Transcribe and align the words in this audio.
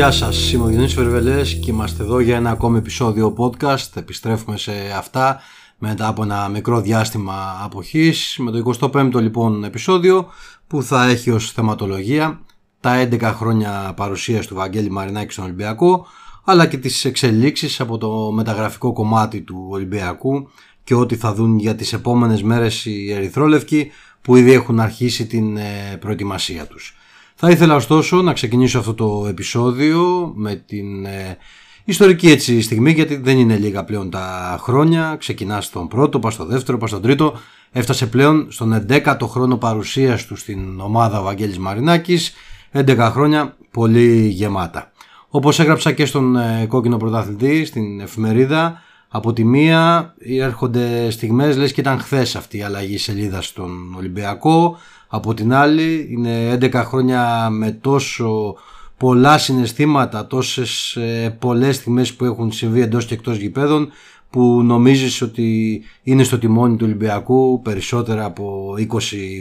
Γεια 0.00 0.10
σας, 0.10 0.52
είμαι 0.52 0.64
ο 0.64 0.66
Διονύσης 0.66 0.94
Βερβελές 0.94 1.54
και 1.54 1.70
είμαστε 1.70 2.02
εδώ 2.02 2.20
για 2.20 2.36
ένα 2.36 2.50
ακόμη 2.50 2.78
επεισόδιο 2.78 3.34
podcast. 3.38 3.96
Επιστρέφουμε 3.96 4.56
σε 4.56 4.72
αυτά 4.96 5.40
μετά 5.78 6.06
από 6.06 6.22
ένα 6.22 6.48
μικρό 6.48 6.80
διάστημα 6.80 7.60
αποχής 7.62 8.36
με 8.38 8.50
το 8.50 8.72
25ο 8.80 9.14
λοιπόν 9.14 9.64
επεισόδιο 9.64 10.28
που 10.66 10.82
θα 10.82 11.04
έχει 11.04 11.30
ως 11.30 11.52
θεματολογία 11.52 12.40
τα 12.80 13.08
11 13.10 13.20
χρόνια 13.22 13.92
παρουσίας 13.96 14.46
του 14.46 14.54
Βαγγέλη 14.54 14.90
Μαρινάκη 14.90 15.32
στον 15.32 15.44
Ολυμπιακό 15.44 16.06
αλλά 16.44 16.66
και 16.66 16.76
τις 16.76 17.04
εξελίξεις 17.04 17.80
από 17.80 17.98
το 17.98 18.30
μεταγραφικό 18.32 18.92
κομμάτι 18.92 19.40
του 19.40 19.66
Ολυμπιακού 19.70 20.48
και 20.84 20.94
ό,τι 20.94 21.16
θα 21.16 21.34
δουν 21.34 21.58
για 21.58 21.74
τις 21.74 21.92
επόμενες 21.92 22.42
μέρες 22.42 22.84
οι 22.84 23.12
Ερυθρόλευκοι 23.12 23.90
που 24.22 24.36
ήδη 24.36 24.52
έχουν 24.52 24.80
αρχίσει 24.80 25.26
την 25.26 25.56
ε, 25.56 25.96
προετοιμασία 26.00 26.66
τους. 26.66 26.94
Θα 27.42 27.50
ήθελα 27.50 27.74
ωστόσο 27.74 28.22
να 28.22 28.32
ξεκινήσω 28.32 28.78
αυτό 28.78 28.94
το 28.94 29.26
επεισόδιο 29.28 30.32
με 30.34 30.54
την 30.54 31.04
ε, 31.04 31.38
ιστορική 31.84 32.30
έτσι 32.30 32.60
στιγμή 32.60 32.92
γιατί 32.92 33.16
δεν 33.16 33.38
είναι 33.38 33.56
λίγα 33.56 33.84
πλέον 33.84 34.10
τα 34.10 34.56
χρόνια. 34.60 35.16
Ξεκινά 35.18 35.60
στον 35.60 35.88
πρώτο, 35.88 36.18
πας 36.18 36.34
στο 36.34 36.44
δεύτερο, 36.44 36.78
πας 36.78 36.90
στον 36.90 37.02
τρίτο. 37.02 37.38
Έφτασε 37.72 38.06
πλέον 38.06 38.46
στον 38.50 38.86
11ο 38.88 39.20
χρόνο 39.20 39.56
παρουσίας 39.56 40.26
του 40.26 40.36
στην 40.36 40.80
ομάδα 40.80 41.20
ο 41.20 41.22
Βαγγέλης 41.22 41.58
Μαρινάκης. 41.58 42.32
11 42.72 43.10
χρόνια 43.12 43.56
πολύ 43.70 44.26
γεμάτα. 44.28 44.92
Όπως 45.28 45.58
έγραψα 45.58 45.92
και 45.92 46.04
στον 46.04 46.36
ε, 46.36 46.66
κόκκινο 46.68 46.96
πρωταθλητή 46.96 47.64
στην 47.64 48.00
εφημερίδα 48.00 48.82
από 49.12 49.32
τη 49.32 49.44
μία 49.44 50.14
έρχονται 50.18 51.10
στιγμές 51.10 51.56
λες 51.56 51.72
και 51.72 51.80
ήταν 51.80 51.98
χθες 51.98 52.36
αυτή 52.36 52.58
η 52.58 52.62
αλλαγή 52.62 52.98
σελίδα 52.98 53.42
στον 53.42 53.94
Ολυμπιακό 53.96 54.76
από 55.08 55.34
την 55.34 55.52
άλλη 55.52 56.08
είναι 56.10 56.58
11 56.60 56.72
χρόνια 56.74 57.50
με 57.50 57.70
τόσο 57.70 58.56
πολλά 58.96 59.38
συναισθήματα, 59.38 60.26
τόσες 60.26 60.96
ε, 60.96 61.36
πολλές 61.38 61.76
στιγμές 61.76 62.14
που 62.14 62.24
έχουν 62.24 62.52
συμβεί 62.52 62.80
εντός 62.80 63.04
και 63.06 63.14
εκτός 63.14 63.36
γηπέδων 63.36 63.90
που 64.30 64.62
νομίζεις 64.62 65.22
ότι 65.22 65.80
είναι 66.02 66.22
στο 66.22 66.38
τιμόνι 66.38 66.76
του 66.76 66.84
Ολυμπιακού 66.86 67.60
περισσότερα 67.62 68.24
από 68.24 68.74
20 68.78 68.84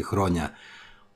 χρόνια. 0.03 0.51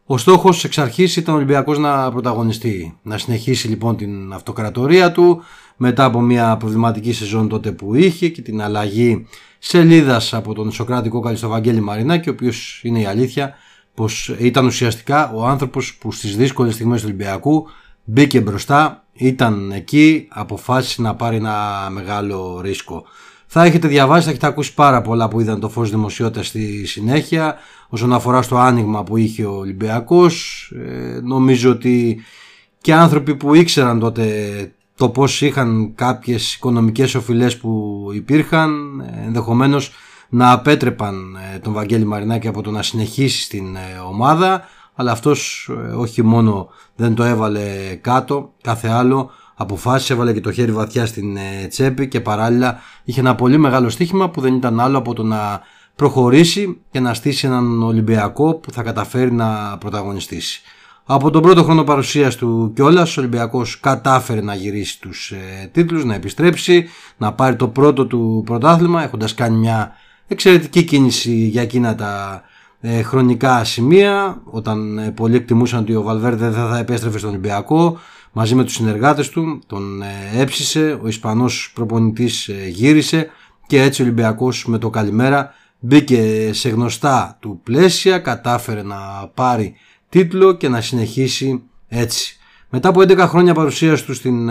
Ο 0.05 0.17
στόχος 0.17 0.63
εξ 0.63 0.77
αρχής 0.77 1.15
ήταν 1.15 1.33
ο 1.33 1.37
Ολυμπιακός 1.37 1.77
να 1.77 2.11
πρωταγωνιστεί, 2.11 2.97
να 3.01 3.17
συνεχίσει 3.17 3.67
λοιπόν 3.67 3.97
την 3.97 4.33
αυτοκρατορία 4.33 5.11
του 5.11 5.43
μετά 5.85 6.03
από 6.05 6.21
μια 6.21 6.57
προβληματική 6.57 7.13
σεζόν 7.13 7.47
τότε 7.47 7.71
που 7.71 7.95
είχε 7.95 8.29
και 8.29 8.41
την 8.41 8.61
αλλαγή 8.61 9.27
σελίδας 9.59 10.33
από 10.33 10.53
τον 10.53 10.71
Σοκράτη 10.71 11.09
Κόκαλη 11.09 11.37
στο 11.37 11.47
Βαγγέλη 11.47 11.81
Μαρινάκη, 11.81 12.29
ο 12.29 12.31
οποίος 12.31 12.79
είναι 12.83 12.99
η 12.99 13.05
αλήθεια 13.05 13.55
πως 13.93 14.35
ήταν 14.39 14.65
ουσιαστικά 14.65 15.31
ο 15.31 15.45
άνθρωπος 15.45 15.95
που 15.95 16.11
στις 16.11 16.37
δύσκολες 16.37 16.73
στιγμές 16.73 17.01
του 17.01 17.07
Ολυμπιακού 17.09 17.67
μπήκε 18.03 18.41
μπροστά, 18.41 19.03
ήταν 19.13 19.71
εκεί, 19.71 20.27
αποφάσισε 20.29 21.01
να 21.01 21.15
πάρει 21.15 21.35
ένα 21.35 21.87
μεγάλο 21.91 22.61
ρίσκο. 22.63 23.03
Θα 23.47 23.63
έχετε 23.63 23.87
διαβάσει, 23.87 24.23
θα 24.23 24.29
έχετε 24.29 24.47
ακούσει 24.47 24.73
πάρα 24.73 25.01
πολλά 25.01 25.27
που 25.27 25.39
είδαν 25.39 25.59
το 25.59 25.69
φως 25.69 25.89
δημοσιότητας 25.89 26.47
στη 26.47 26.85
συνέχεια 26.85 27.55
όσον 27.89 28.13
αφορά 28.13 28.41
στο 28.41 28.57
άνοιγμα 28.57 29.03
που 29.03 29.17
είχε 29.17 29.45
ο 29.45 29.55
Ολυμπιακός. 29.55 30.71
Ε, 30.75 31.19
νομίζω 31.23 31.71
ότι 31.71 32.23
και 32.81 32.93
άνθρωποι 32.93 33.35
που 33.35 33.53
ήξεραν 33.53 33.99
τότε 33.99 34.25
το 34.95 35.09
πώς 35.09 35.41
είχαν 35.41 35.91
κάποιες 35.95 36.53
οικονομικές 36.53 37.15
οφειλές 37.15 37.57
που 37.57 38.09
υπήρχαν 38.13 39.01
ενδεχομένως 39.25 39.91
να 40.29 40.51
απέτρεπαν 40.51 41.37
ε, 41.53 41.59
τον 41.59 41.73
Βαγγέλη 41.73 42.05
Μαρινάκη 42.05 42.47
από 42.47 42.61
το 42.61 42.71
να 42.71 42.81
συνεχίσει 42.81 43.43
στην 43.43 43.75
ε, 43.75 43.79
ομάδα 44.09 44.61
αλλά 44.95 45.11
αυτός 45.11 45.69
ε, 45.71 45.93
όχι 45.93 46.23
μόνο 46.23 46.69
δεν 46.95 47.15
το 47.15 47.23
έβαλε 47.23 47.95
κάτω 48.01 48.53
κάθε 48.61 48.87
άλλο 48.89 49.31
αποφάσισε, 49.55 50.13
έβαλε 50.13 50.33
και 50.33 50.41
το 50.41 50.51
χέρι 50.51 50.71
βαθιά 50.71 51.05
στην 51.05 51.37
τσέπη 51.69 52.07
και 52.07 52.21
παράλληλα 52.21 52.79
είχε 53.03 53.19
ένα 53.19 53.35
πολύ 53.35 53.57
μεγάλο 53.57 53.89
στοίχημα 53.89 54.29
που 54.29 54.41
δεν 54.41 54.55
ήταν 54.55 54.79
άλλο 54.79 54.97
από 54.97 55.13
το 55.13 55.23
να 55.23 55.61
προχωρήσει 55.95 56.81
και 56.91 56.99
να 56.99 57.13
στήσει 57.13 57.47
έναν 57.47 57.83
Ολυμπιακό 57.83 58.53
που 58.53 58.71
θα 58.71 58.83
καταφέρει 58.83 59.31
να 59.31 59.77
πρωταγωνιστήσει. 59.77 60.61
Από 61.05 61.29
τον 61.29 61.41
πρώτο 61.41 61.63
χρόνο 61.63 61.83
παρουσίας 61.83 62.35
του 62.35 62.71
κιόλας, 62.75 63.17
ο 63.17 63.19
Ολυμπιακός 63.21 63.79
κατάφερε 63.79 64.41
να 64.41 64.55
γυρίσει 64.55 64.99
τους 64.99 65.31
ε, 65.31 65.69
τίτλους, 65.71 66.05
να 66.05 66.13
επιστρέψει, 66.13 66.87
να 67.17 67.33
πάρει 67.33 67.55
το 67.55 67.67
πρώτο 67.67 68.05
του 68.05 68.41
πρωτάθλημα, 68.45 69.03
έχοντας 69.03 69.33
κάνει 69.33 69.57
μια 69.57 69.91
εξαιρετική 70.27 70.83
κίνηση 70.83 71.31
για 71.33 71.61
εκείνα 71.61 71.95
τα 71.95 72.43
ε, 72.81 73.01
χρονικά 73.01 73.63
σημεία, 73.63 74.41
όταν 74.45 74.97
ε, 74.97 75.11
πολλοί 75.11 75.35
εκτιμούσαν 75.35 75.79
ότι 75.79 75.95
ο 75.95 76.01
Βαλβέρδε 76.01 76.49
δεν 76.49 76.67
θα 76.67 76.77
επέστρεφε 76.77 77.17
στον 77.17 77.29
Ολυμπιακό, 77.29 77.99
μαζί 78.31 78.55
με 78.55 78.63
τους 78.63 78.73
συνεργάτες 78.73 79.29
του, 79.29 79.61
τον 79.67 80.01
ε, 80.01 80.41
έψησε, 80.41 80.99
ο 81.03 81.07
Ισπανός 81.07 81.71
προπονητής 81.75 82.47
ε, 82.47 82.67
γύρισε 82.67 83.29
και 83.67 83.81
έτσι 83.81 84.01
ο 84.01 84.05
Ολυμπιακός 84.05 84.65
με 84.65 84.77
το 84.77 84.89
καλημέρα 84.89 85.53
μπήκε 85.79 86.49
σε 86.53 86.69
γνωστά 86.69 87.37
του 87.41 87.59
πλαίσια, 87.63 88.19
κατάφερε 88.19 88.83
να 88.83 88.97
πάρει 89.33 89.75
τίτλο 90.13 90.53
και 90.53 90.69
να 90.69 90.81
συνεχίσει 90.81 91.63
έτσι. 91.87 92.37
Μετά 92.69 92.89
από 92.89 93.01
11 93.01 93.17
χρόνια 93.17 93.53
παρουσίας 93.53 94.03
του 94.03 94.13
στην 94.13 94.49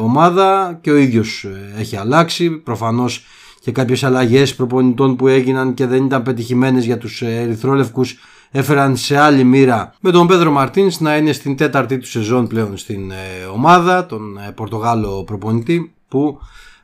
ομάδα 0.00 0.78
και 0.80 0.90
ο 0.90 0.96
ίδιος 0.96 1.46
έχει 1.78 1.96
αλλάξει, 1.96 2.50
προφανώς 2.50 3.24
και 3.64 3.72
κάποιες 3.72 4.04
αλλαγές 4.04 4.54
προπονητών 4.54 5.16
που 5.16 5.28
έγιναν 5.28 5.74
και 5.74 5.86
δεν 5.86 6.04
ήταν 6.04 6.22
πετυχημένες 6.22 6.84
για 6.84 6.98
τους 6.98 7.22
ε, 7.22 7.40
ερυθρόλευκους 7.40 8.18
έφεραν 8.50 8.96
σε 8.96 9.18
άλλη 9.18 9.44
μοίρα 9.44 9.94
με 10.00 10.10
τον 10.10 10.26
Πέδρο 10.26 10.50
Μαρτίνς 10.50 11.00
να 11.00 11.16
είναι 11.16 11.32
στην 11.32 11.56
τέταρτη 11.56 11.98
του 11.98 12.06
σεζόν 12.06 12.46
πλέον 12.46 12.76
στην 12.76 13.10
ε, 13.10 13.14
ομάδα, 13.52 14.06
τον 14.06 14.38
ε, 14.38 14.50
Πορτογάλο 14.52 15.24
προπονητή 15.24 15.94
που 16.08 16.38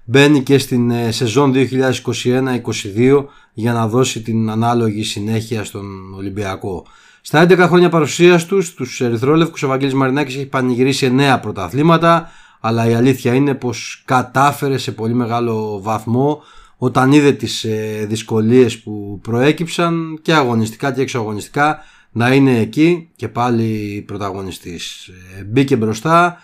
μπαίνει 0.05 0.43
και 0.43 0.59
στην 0.59 0.93
σεζόν 1.11 1.53
2021-22 1.55 3.25
για 3.61 3.73
να 3.73 3.89
δώσει 3.89 4.23
την 4.23 4.51
ανάλογη 4.51 5.05
συνέχεια 5.05 5.65
στον 5.65 6.15
Ολυμπιακό. 6.15 6.87
Στα 7.21 7.47
11 7.49 7.59
χρόνια 7.59 7.89
παρουσίας 7.89 8.47
τους, 8.47 8.67
στους 8.67 9.01
Ερυθρόλευκους 9.01 9.63
ο 9.63 9.69
Βαγγέλης 9.69 9.95
Μαρινάκης 9.95 10.35
έχει 10.35 10.47
πανηγυρίσει 10.47 11.15
9 11.19 11.39
πρωταθλήματα 11.43 12.31
αλλά 12.61 12.89
η 12.89 12.95
αλήθεια 12.95 13.35
είναι 13.35 13.55
πως 13.55 14.03
κατάφερε 14.05 14.79
σε 14.79 14.93
πολύ 14.93 15.15
μεγάλο 15.15 15.81
βαθμό 15.83 16.43
όταν 16.77 17.13
είδε 17.13 17.33
τις 17.33 17.65
ε, 17.65 18.05
δυσκολίες 18.09 18.79
που 18.79 19.21
προέκυψαν 19.23 20.19
και 20.23 20.33
αγωνιστικά 20.33 20.93
και 20.93 21.01
εξωαγωνιστικά 21.01 21.79
να 22.13 22.35
είναι 22.35 22.59
εκεί 22.59 23.09
και 23.17 23.29
πάλι 23.29 24.03
πρωταγωνιστής. 24.07 25.11
Ε, 25.39 25.45
μπήκε 25.45 25.77
μπροστά, 25.77 26.39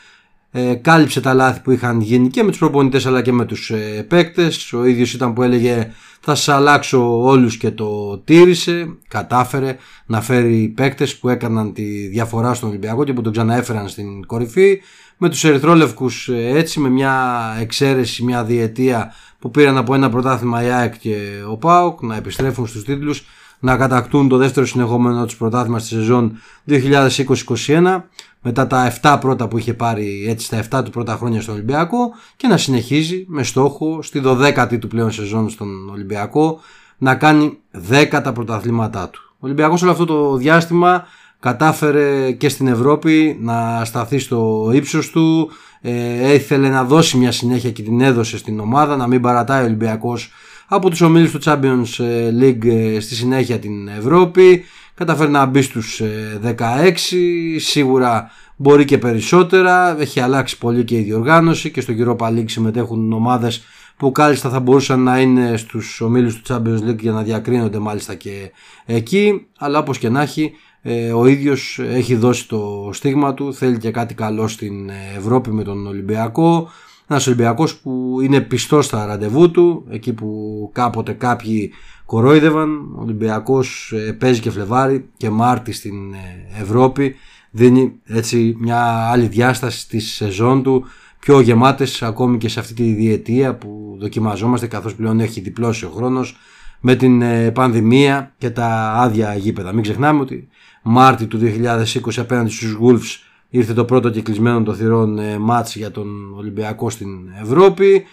ε, 0.51 0.75
κάλυψε 0.75 1.21
τα 1.21 1.35
λάθη 1.35 1.61
που 1.61 1.71
είχαν 1.71 2.01
γίνει 2.01 2.29
και 2.29 2.43
με 2.43 2.51
τους 2.51 2.59
προπονητές 2.59 3.07
αλλά 3.07 3.23
και 3.23 3.33
με 3.33 3.45
τους 3.45 3.71
ε, 3.71 4.05
παίκτες. 4.09 4.73
Ο 4.73 4.85
ίδιος 4.85 5.13
ήταν 5.13 5.33
που 5.33 5.43
έλεγε 5.43 5.91
θα 6.21 6.35
σας 6.35 6.49
αλλάξω 6.49 7.23
όλους 7.23 7.57
και 7.57 7.71
το 7.71 8.19
τήρησε. 8.19 8.97
Κατάφερε 9.09 9.77
να 10.07 10.21
φέρει 10.21 10.73
παίκτες 10.77 11.17
που 11.17 11.29
έκαναν 11.29 11.73
τη 11.73 12.07
διαφορά 12.07 12.55
στον 12.55 12.69
Ολυμπιακό 12.69 13.05
και 13.05 13.13
που 13.13 13.23
τον 13.23 13.33
ξαναέφεραν 13.33 13.89
στην 13.89 14.27
κορυφή. 14.27 14.81
Με 15.17 15.29
τους 15.29 15.45
ερυθρόλευκους 15.45 16.29
ε, 16.29 16.49
έτσι 16.49 16.81
με 16.81 16.89
μια 16.89 17.35
εξαίρεση, 17.61 18.25
μια 18.25 18.45
διετία 18.45 19.15
που 19.39 19.51
πήραν 19.51 19.77
από 19.77 19.95
ένα 19.95 20.11
πρωτάθλημα 20.11 20.63
η 20.63 20.71
ΑΕΚ 20.71 20.99
και 20.99 21.17
ο 21.51 21.57
ΠΑΟΚ 21.57 22.03
να 22.03 22.17
επιστρέφουν 22.17 22.67
στους 22.67 22.85
τίτλους 22.85 23.25
να 23.59 23.77
κατακτούν 23.77 24.29
το 24.29 24.37
δεύτερο 24.37 24.67
συνεχόμενο 24.67 25.25
τους 25.25 25.37
πρωτάθλημα 25.37 25.79
στη 25.79 25.89
σεζόν 25.89 26.39
2020-2021 26.69 28.03
μετά 28.41 28.67
τα 28.67 28.93
7 29.03 29.19
πρώτα 29.21 29.49
που 29.49 29.59
είχε 29.59 29.75
πάρει 29.75 30.27
έτσι 30.29 30.51
τα 30.51 30.81
7 30.81 30.85
του 30.85 30.91
πρώτα 30.91 31.17
χρόνια 31.17 31.41
στον 31.41 31.55
Ολυμπιακό 31.55 32.15
και 32.37 32.47
να 32.47 32.57
συνεχίζει 32.57 33.25
με 33.29 33.43
στόχο 33.43 34.03
στη 34.03 34.23
12η 34.25 34.79
του 34.81 34.89
πλέον 34.89 35.11
σεζόν 35.11 35.49
στον 35.51 35.89
Ολυμπιακό 35.91 36.61
να 36.99 37.15
κάνει 37.15 37.59
10 37.91 38.07
τα 38.11 38.33
πρωταθλήματά 38.33 39.09
του. 39.09 39.21
Ο 39.33 39.39
Ολυμπιακός 39.39 39.83
όλο 39.83 39.91
αυτό 39.91 40.05
το 40.05 40.37
διάστημα 40.37 41.07
κατάφερε 41.41 42.33
και 42.33 42.49
στην 42.49 42.67
Ευρώπη 42.67 43.39
να 43.41 43.85
σταθεί 43.85 44.19
στο 44.19 44.71
ύψος 44.73 45.11
του 45.11 45.51
ε, 45.81 46.35
ήθελε 46.35 46.69
να 46.69 46.85
δώσει 46.85 47.17
μια 47.17 47.33
συνέχεια 47.33 47.71
και 47.71 47.83
την 47.83 48.01
έδωσε 48.01 48.39
στην 48.39 48.61
ομάδα 48.61 48.97
να 48.97 49.07
μην 49.07 49.21
παρατάει 49.21 49.63
ο 49.63 49.65
Ολυμπιακός 49.65 50.31
από 50.69 50.91
τους 50.91 51.01
ομίλους 51.01 51.31
του 51.31 51.39
Champions 51.45 52.05
ε, 52.05 52.31
League 52.41 52.67
ε, 52.67 53.01
στη 53.01 53.15
συνέχεια 53.15 53.59
την 53.59 53.89
Ευρώπη 53.89 54.65
καταφέρει 54.97 55.31
να 55.31 55.47
μπει 55.47 55.63
στους 55.63 56.03
16 56.45 56.55
ε, 56.57 56.93
σίγουρα 57.59 58.31
μπορεί 58.57 58.85
και 58.85 58.99
περισσότερα. 58.99 60.01
Έχει 60.01 60.21
αλλάξει 60.21 60.59
πολύ 60.59 60.85
και 60.85 60.97
η 60.97 61.03
διοργάνωση 61.03 61.71
και 61.71 61.81
στο 61.81 61.93
Europa 61.99 62.29
League 62.29 62.51
συμμετέχουν 62.51 63.13
ομάδες 63.13 63.65
που 63.97 64.13
κάλλιστα 64.13 64.51
θα 64.51 64.61
μπορούσαν 64.61 65.03
να 65.03 65.21
είναι 65.21 65.57
στους 65.57 66.01
ομίλους 66.01 66.41
του 66.41 66.55
Champions 66.55 66.89
League 66.89 67.01
για 67.01 67.13
να 67.13 67.23
διακρίνονται 67.23 67.79
μάλιστα 67.79 68.15
και 68.15 68.51
εκεί. 68.85 69.47
Αλλά 69.59 69.79
όπως 69.79 69.99
και 69.99 70.09
να 70.09 70.23
έχει 70.23 70.53
ο 71.15 71.27
ίδιος 71.27 71.81
έχει 71.83 72.15
δώσει 72.15 72.49
το 72.49 72.91
στίγμα 72.93 73.35
του 73.35 73.55
θέλει 73.55 73.79
και 73.79 73.91
κάτι 73.91 74.15
καλό 74.15 74.49
στην 74.49 74.91
Ευρώπη 75.17 75.51
με 75.51 75.63
τον 75.63 75.87
Ολυμπιακό 75.87 76.71
ένας 77.09 77.27
Ολυμπιακός 77.27 77.77
που 77.77 78.19
είναι 78.23 78.41
πιστός 78.41 78.85
στα 78.85 79.07
ραντεβού 79.07 79.51
του, 79.51 79.85
εκεί 79.91 80.13
που 80.13 80.71
κάποτε 80.73 81.13
κάποιοι 81.13 81.73
κορόιδευαν. 82.07 82.95
Ο 82.97 83.01
Ολυμπιακός 83.01 83.93
ε, 83.97 84.13
παίζει 84.13 84.41
και 84.41 84.51
Φλεβάρι 84.51 85.09
και 85.17 85.31
Μάρτι 85.31 85.73
στην 85.73 86.13
ε, 86.13 86.61
Ευρώπη. 86.61 87.15
Δίνει 87.51 87.93
έτσι 88.05 88.57
μια 88.59 89.11
άλλη 89.11 89.27
διάσταση 89.27 89.79
στη 89.81 90.01
σεζόν 90.01 90.63
του 90.63 90.85
πιο 91.19 91.41
γεμάτες 91.41 92.03
ακόμη 92.03 92.39
και 92.39 92.49
σε 92.49 92.61
αυτή 92.61 92.75
τη 92.75 92.93
διετία 92.93 93.55
που 93.55 93.97
δοκιμαζόμαστε 94.01 94.67
καθώς 94.67 94.95
πλέον 94.95 95.21
έχει 95.21 95.41
διπλώσει 95.41 95.85
ο 95.85 95.91
χρόνος 95.95 96.37
με 96.81 96.95
την 96.95 97.23
ε, 97.23 97.51
πανδημία 97.51 98.35
και 98.39 98.51
τα 98.51 98.93
άδεια 98.93 99.35
γήπεδα. 99.35 99.73
Μην 99.73 99.83
ξεχνάμε 99.83 100.21
ότι 100.21 100.49
Μάρτι 100.83 101.27
του 101.27 101.39
2020 101.43 101.87
απέναντι 102.17 102.51
στους 102.51 102.79
Wolves 102.83 103.26
ήρθε 103.57 103.73
το 103.73 103.85
πρώτο 103.85 104.11
κυκλισμένο 104.11 104.63
των 104.63 104.75
θυρών 104.75 105.19
ε, 105.19 105.39
μάτς 105.39 105.77
για 105.77 105.91
τον 105.91 106.35
Ολυμπιακό 106.37 106.91
στην 106.91 107.09
Ευρώπη. 107.43 108.05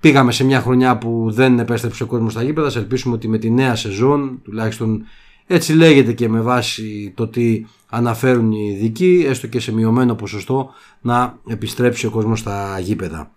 Πήγαμε 0.00 0.32
σε 0.32 0.44
μια 0.44 0.60
χρονιά 0.60 0.98
που 0.98 1.26
δεν 1.30 1.58
επέστρεψε 1.58 2.02
ο 2.02 2.06
κόσμος 2.06 2.32
στα 2.32 2.42
γήπεδα. 2.42 2.70
Σε 2.70 2.78
ελπίσουμε 2.78 3.14
ότι 3.14 3.28
με 3.28 3.38
τη 3.38 3.50
νέα 3.50 3.74
σεζόν, 3.74 4.40
τουλάχιστον 4.44 5.04
έτσι 5.46 5.72
λέγεται 5.72 6.12
και 6.12 6.28
με 6.28 6.40
βάση 6.40 7.12
το 7.14 7.28
τι 7.28 7.64
αναφέρουν 7.88 8.52
οι 8.52 8.74
ειδικοί, 8.74 9.24
έστω 9.28 9.46
και 9.46 9.60
σε 9.60 9.72
μειωμένο 9.72 10.14
ποσοστό, 10.14 10.70
να 11.00 11.38
επιστρέψει 11.46 12.06
ο 12.06 12.10
κόσμος 12.10 12.38
στα 12.38 12.78
γήπεδα. 12.78 13.30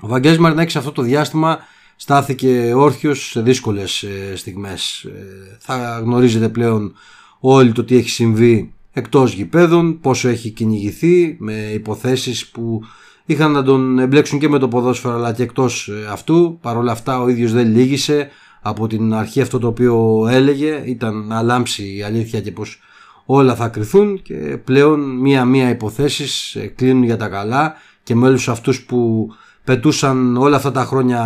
Ο 0.00 0.06
Βαγγέλης 0.06 0.38
Μαρινάκης 0.38 0.72
σε 0.72 0.78
αυτό 0.78 0.92
το 0.92 1.02
διάστημα 1.02 1.58
στάθηκε 1.96 2.72
όρθιος 2.76 3.28
σε 3.30 3.42
δύσκολες 3.42 4.02
ε, 4.02 4.36
στιγμές. 4.36 5.02
Ε, 5.04 5.56
θα 5.58 6.00
γνωρίζετε 6.04 6.48
πλέον 6.48 6.94
όλοι 7.40 7.72
το 7.72 7.84
τι 7.84 7.96
έχει 7.96 8.08
συμβεί 8.08 8.73
εκτός 8.94 9.32
γηπέδων, 9.32 10.00
πόσο 10.00 10.28
έχει 10.28 10.50
κυνηγηθεί 10.50 11.36
με 11.38 11.52
υποθέσεις 11.52 12.48
που 12.48 12.80
είχαν 13.24 13.52
να 13.52 13.62
τον 13.62 13.98
εμπλέξουν 13.98 14.38
και 14.38 14.48
με 14.48 14.58
το 14.58 14.68
ποδόσφαιρο 14.68 15.14
αλλά 15.14 15.32
και 15.32 15.42
εκτός 15.42 15.88
ε, 15.88 16.06
αυτού. 16.10 16.58
Παρ' 16.60 16.76
όλα 16.76 16.92
αυτά 16.92 17.20
ο 17.20 17.28
ίδιος 17.28 17.52
δεν 17.52 17.76
λύγησε 17.76 18.28
από 18.62 18.86
την 18.86 19.14
αρχή 19.14 19.40
αυτό 19.40 19.58
το 19.58 19.66
οποίο 19.66 20.26
έλεγε 20.30 20.82
ήταν 20.84 21.26
να 21.26 21.42
λάμψει 21.42 21.96
η 21.96 22.02
αλήθεια 22.02 22.40
και 22.40 22.52
πως 22.52 22.80
όλα 23.24 23.54
θα 23.54 23.68
κρυθούν 23.68 24.22
και 24.22 24.34
πλέον 24.64 25.00
μία-μία 25.00 25.68
υποθέσεις 25.68 26.54
ε, 26.54 26.66
κλείνουν 26.66 27.02
για 27.02 27.16
τα 27.16 27.28
καλά 27.28 27.74
και 28.02 28.14
με 28.14 28.26
όλους 28.26 28.48
αυτούς 28.48 28.82
που 28.82 29.28
πετούσαν 29.64 30.36
όλα 30.36 30.56
αυτά 30.56 30.72
τα 30.72 30.84
χρόνια 30.84 31.22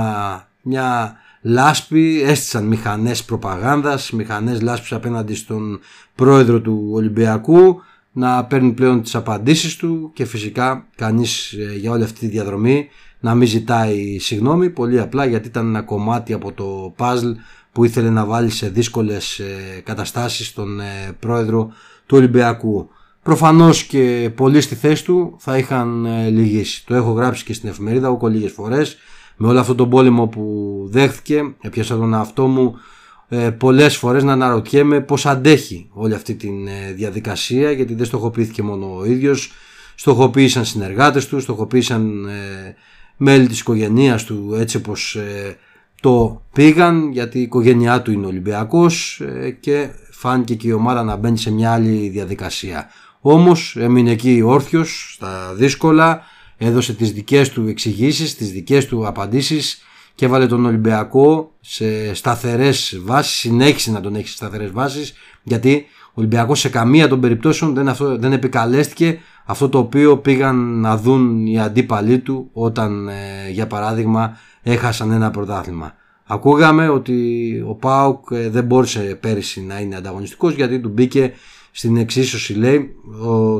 μια 0.62 1.16
λάσπη, 1.42 2.22
έστησαν 2.22 2.64
μηχανές 2.64 3.24
προπαγάνδας, 3.24 4.10
μηχανές 4.10 4.60
λάσπης 4.60 4.92
απέναντι 4.92 5.34
στον 5.34 5.80
πρόεδρο 6.14 6.60
του 6.60 6.90
Ολυμπιακού 6.92 7.82
να 8.12 8.44
παίρνει 8.44 8.72
πλέον 8.72 9.02
τις 9.02 9.14
απαντήσεις 9.14 9.76
του 9.76 10.10
και 10.14 10.24
φυσικά 10.24 10.86
κανείς 10.96 11.52
ε, 11.52 11.76
για 11.76 11.90
όλη 11.90 12.02
αυτή 12.02 12.18
τη 12.18 12.26
διαδρομή 12.26 12.88
να 13.20 13.34
μην 13.34 13.48
ζητάει 13.48 14.18
συγγνώμη 14.18 14.70
πολύ 14.70 15.00
απλά 15.00 15.24
γιατί 15.24 15.48
ήταν 15.48 15.66
ένα 15.66 15.82
κομμάτι 15.82 16.32
από 16.32 16.52
το 16.52 16.94
puzzle 16.98 17.34
που 17.72 17.84
ήθελε 17.84 18.10
να 18.10 18.24
βάλει 18.24 18.50
σε 18.50 18.68
δύσκολες 18.68 19.38
ε, 19.38 19.80
καταστάσεις 19.84 20.52
τον 20.52 20.80
ε, 20.80 21.16
πρόεδρο 21.20 21.72
του 22.06 22.16
Ολυμπιακού. 22.16 22.90
Προφανώς 23.22 23.84
και 23.84 24.30
πολλοί 24.34 24.60
στη 24.60 24.74
θέση 24.74 25.04
του 25.04 25.36
θα 25.38 25.58
είχαν 25.58 26.06
λυγίσει. 26.30 26.86
Το 26.86 26.94
έχω 26.94 27.10
γράψει 27.10 27.44
και 27.44 27.52
στην 27.52 27.68
εφημερίδα 27.68 28.10
όκο 28.10 28.28
λίγες 28.28 28.52
φορές 28.52 28.96
με 29.40 29.48
όλο 29.48 29.60
αυτό 29.60 29.74
τον 29.74 29.90
πόλεμο 29.90 30.26
που 30.26 30.84
δέχθηκε 30.90 31.54
έπιασα 31.60 31.96
τον 31.96 32.14
αυτό 32.14 32.46
μου 32.46 32.74
ε, 33.28 33.50
πολλές 33.50 33.96
φορές 33.96 34.24
να 34.24 34.32
αναρωτιέμαι 34.32 35.00
πως 35.00 35.26
αντέχει 35.26 35.88
όλη 35.92 36.14
αυτή 36.14 36.34
τη 36.34 36.48
ε, 36.48 36.92
διαδικασία 36.92 37.70
γιατί 37.70 37.94
δεν 37.94 38.06
στοχοποιήθηκε 38.06 38.62
μόνο 38.62 38.96
ο 38.96 39.04
ίδιος 39.04 39.52
στοχοποίησαν 39.94 40.64
συνεργάτες 40.64 41.26
τους, 41.26 41.42
στοχοποίησαν 41.42 42.26
ε, 42.26 42.74
μέλη 43.16 43.46
της 43.46 43.60
οικογένειας 43.60 44.24
του 44.24 44.56
έτσι 44.58 44.76
όπως 44.76 45.14
ε, 45.14 45.56
το 46.00 46.42
πήγαν 46.52 47.12
γιατί 47.12 47.38
η 47.38 47.42
οικογένειά 47.42 48.02
του 48.02 48.12
είναι 48.12 48.26
Ολυμπιακός 48.26 49.22
και 49.60 49.88
φάνηκε 50.10 50.54
και 50.54 50.68
η 50.68 50.72
ομάδα 50.72 51.02
να 51.02 51.16
μπαίνει 51.16 51.38
σε 51.38 51.52
μια 51.52 51.72
άλλη 51.72 52.08
διαδικασία. 52.08 52.86
Όμως 53.20 53.76
έμεινε 53.78 54.10
εκεί 54.10 54.42
όρθιος 54.44 55.12
στα 55.14 55.54
δύσκολα 55.54 56.22
έδωσε 56.58 56.94
τις 56.94 57.12
δικές 57.12 57.50
του 57.50 57.66
εξηγήσεις, 57.68 58.36
τις 58.36 58.50
δικές 58.50 58.86
του 58.86 59.06
απαντήσεις 59.06 59.82
και 60.14 60.24
έβαλε 60.24 60.46
τον 60.46 60.64
Ολυμπιακό 60.64 61.52
σε 61.60 62.14
σταθερές 62.14 63.00
βάσεις, 63.04 63.36
συνέχισε 63.36 63.90
να 63.90 64.00
τον 64.00 64.14
έχει 64.14 64.28
σε 64.28 64.34
σταθερές 64.34 64.70
βάσεις 64.70 65.14
γιατί 65.42 65.86
ο 66.08 66.12
Ολυμπιακός 66.14 66.60
σε 66.60 66.68
καμία 66.68 67.08
των 67.08 67.20
περιπτώσεων 67.20 67.74
δεν, 67.74 67.88
αυτό, 67.88 68.18
δεν 68.18 68.32
επικαλέστηκε 68.32 69.18
αυτό 69.44 69.68
το 69.68 69.78
οποίο 69.78 70.18
πήγαν 70.18 70.80
να 70.80 70.96
δουν 70.96 71.46
οι 71.46 71.60
αντίπαλοι 71.60 72.18
του 72.18 72.50
όταν 72.52 73.08
ε, 73.08 73.50
για 73.50 73.66
παράδειγμα 73.66 74.36
έχασαν 74.62 75.10
ένα 75.10 75.30
πρωτάθλημα. 75.30 75.94
Ακούγαμε 76.26 76.88
ότι 76.88 77.64
ο 77.68 77.74
Πάουκ 77.74 78.26
ε, 78.30 78.48
δεν 78.48 78.64
μπόρεσε 78.64 79.18
πέρυσι 79.20 79.60
να 79.60 79.80
είναι 79.80 79.96
ανταγωνιστικός 79.96 80.54
γιατί 80.54 80.80
του 80.80 80.88
μπήκε 80.88 81.32
στην 81.78 81.96
εξίσωση 81.96 82.54
λέει 82.54 82.94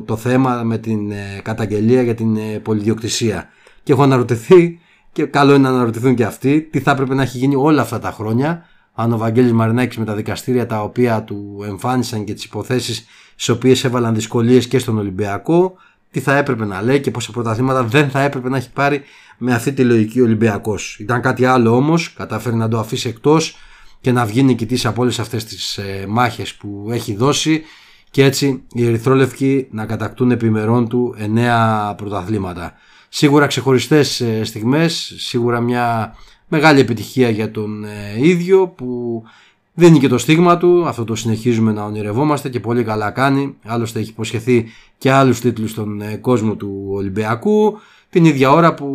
το 0.05 0.17
θέμα 0.17 0.63
με 0.65 0.79
την 0.79 1.11
ε, 1.11 1.41
καταγγελία 1.43 2.03
για 2.03 2.15
την 2.15 2.37
ε, 2.37 2.59
πολυδιοκτησία 2.59 3.49
και 3.83 3.93
έχω 3.93 4.03
αναρωτηθεί 4.03 4.81
και 5.13 5.25
καλό 5.25 5.55
είναι 5.55 5.69
να 5.69 5.75
αναρωτηθούν 5.75 6.15
και 6.15 6.25
αυτοί 6.25 6.61
τι 6.63 6.81
θα 6.81 6.91
έπρεπε 6.91 7.15
να 7.15 7.23
έχει 7.23 7.39
γίνει 7.39 7.55
όλα 7.55 7.83
αυτά 7.83 7.99
τα 7.99 8.11
χρόνια 8.11 8.65
αν 8.95 9.13
ο 9.13 9.19
Βαγγέλης 9.19 9.53
Μαρινάκης 9.53 9.99
με 9.99 10.05
τα 10.05 10.15
δικαστήρια 10.15 10.67
τα 10.67 10.83
οποία 10.83 11.23
του 11.23 11.65
εμφάνισαν 11.67 12.25
και 12.25 12.35
τις 12.35 12.45
υποθέσεις 12.45 13.07
στις 13.33 13.49
οποίες 13.49 13.85
έβαλαν 13.85 14.15
δυσκολίες 14.15 14.67
και 14.69 14.79
στον 14.79 14.99
Ολυμπιακό 14.99 15.75
τι 16.11 16.21
θα 16.21 16.37
έπρεπε 16.37 16.65
να 16.65 16.83
λέει 16.83 17.01
και 17.01 17.11
πόσα 17.11 17.33
πρωταθλήματα 17.33 17.85
δεν 17.85 18.11
θα 18.11 18.21
έπρεπε 18.21 18.49
να 18.49 18.57
έχει 18.57 18.73
πάρει 18.73 19.03
με 19.39 19.55
αυτή 19.55 19.73
τη 19.73 19.85
λογική 19.85 20.21
Ολυμπιακός. 20.21 20.99
Ήταν 20.99 21.21
κάτι 21.21 21.45
άλλο 21.45 21.77
όμως, 21.77 22.13
κατάφερε 22.13 22.57
να 22.57 22.69
το 22.69 22.79
αφήσει 22.79 23.09
εκτός 23.09 23.57
και 24.01 24.13
να 24.13 24.25
βγει 24.25 24.43
νικητής 24.43 24.87
από 24.87 25.03
όλες 25.03 25.19
αυτές 25.19 25.45
τις 25.45 25.79
ε, 25.79 26.05
μάχες 26.09 26.55
που 26.55 26.89
έχει 26.91 27.15
δώσει 27.17 27.63
και 28.19 28.25
έτσι 28.25 28.63
οι 28.73 28.87
Ερυθρόλευκοι 28.87 29.67
να 29.71 29.87
κατακτούν 29.87 30.31
επιμερών 30.31 30.89
του 30.89 31.15
9 31.91 31.95
πρωταθλήματα. 31.97 32.73
Σίγουρα 33.09 33.47
ξεχωριστές 33.47 34.21
ε, 34.21 34.45
στιγμές, 34.45 35.15
σίγουρα 35.17 35.61
μια 35.61 36.17
μεγάλη 36.49 36.81
επιτυχία 36.81 37.31
για 37.31 37.51
τον 37.51 37.85
ε, 37.85 37.89
ίδιο 38.17 38.69
που 38.69 39.23
δίνει 39.75 39.99
και 39.99 40.09
το 40.09 40.19
στίγμα 40.19 40.57
του, 40.57 40.87
αυτό 40.87 41.05
το 41.05 41.15
συνεχίζουμε 41.15 41.73
να 41.73 41.85
ονειρευόμαστε 41.85 42.49
και 42.49 42.61
πολύ 42.61 42.85
καλά 42.85 43.11
κάνει, 43.11 43.57
άλλωστε 43.65 43.99
έχει 43.99 44.11
υποσχεθεί 44.11 44.67
και 44.99 45.11
άλλους 45.11 45.41
τίτλους 45.41 45.71
στον 45.71 46.01
ε, 46.01 46.17
κόσμο 46.17 46.55
του 46.55 46.89
Ολυμπιακού, 46.91 47.79
την 48.11 48.25
ίδια 48.25 48.51
ώρα 48.51 48.75
που 48.75 48.89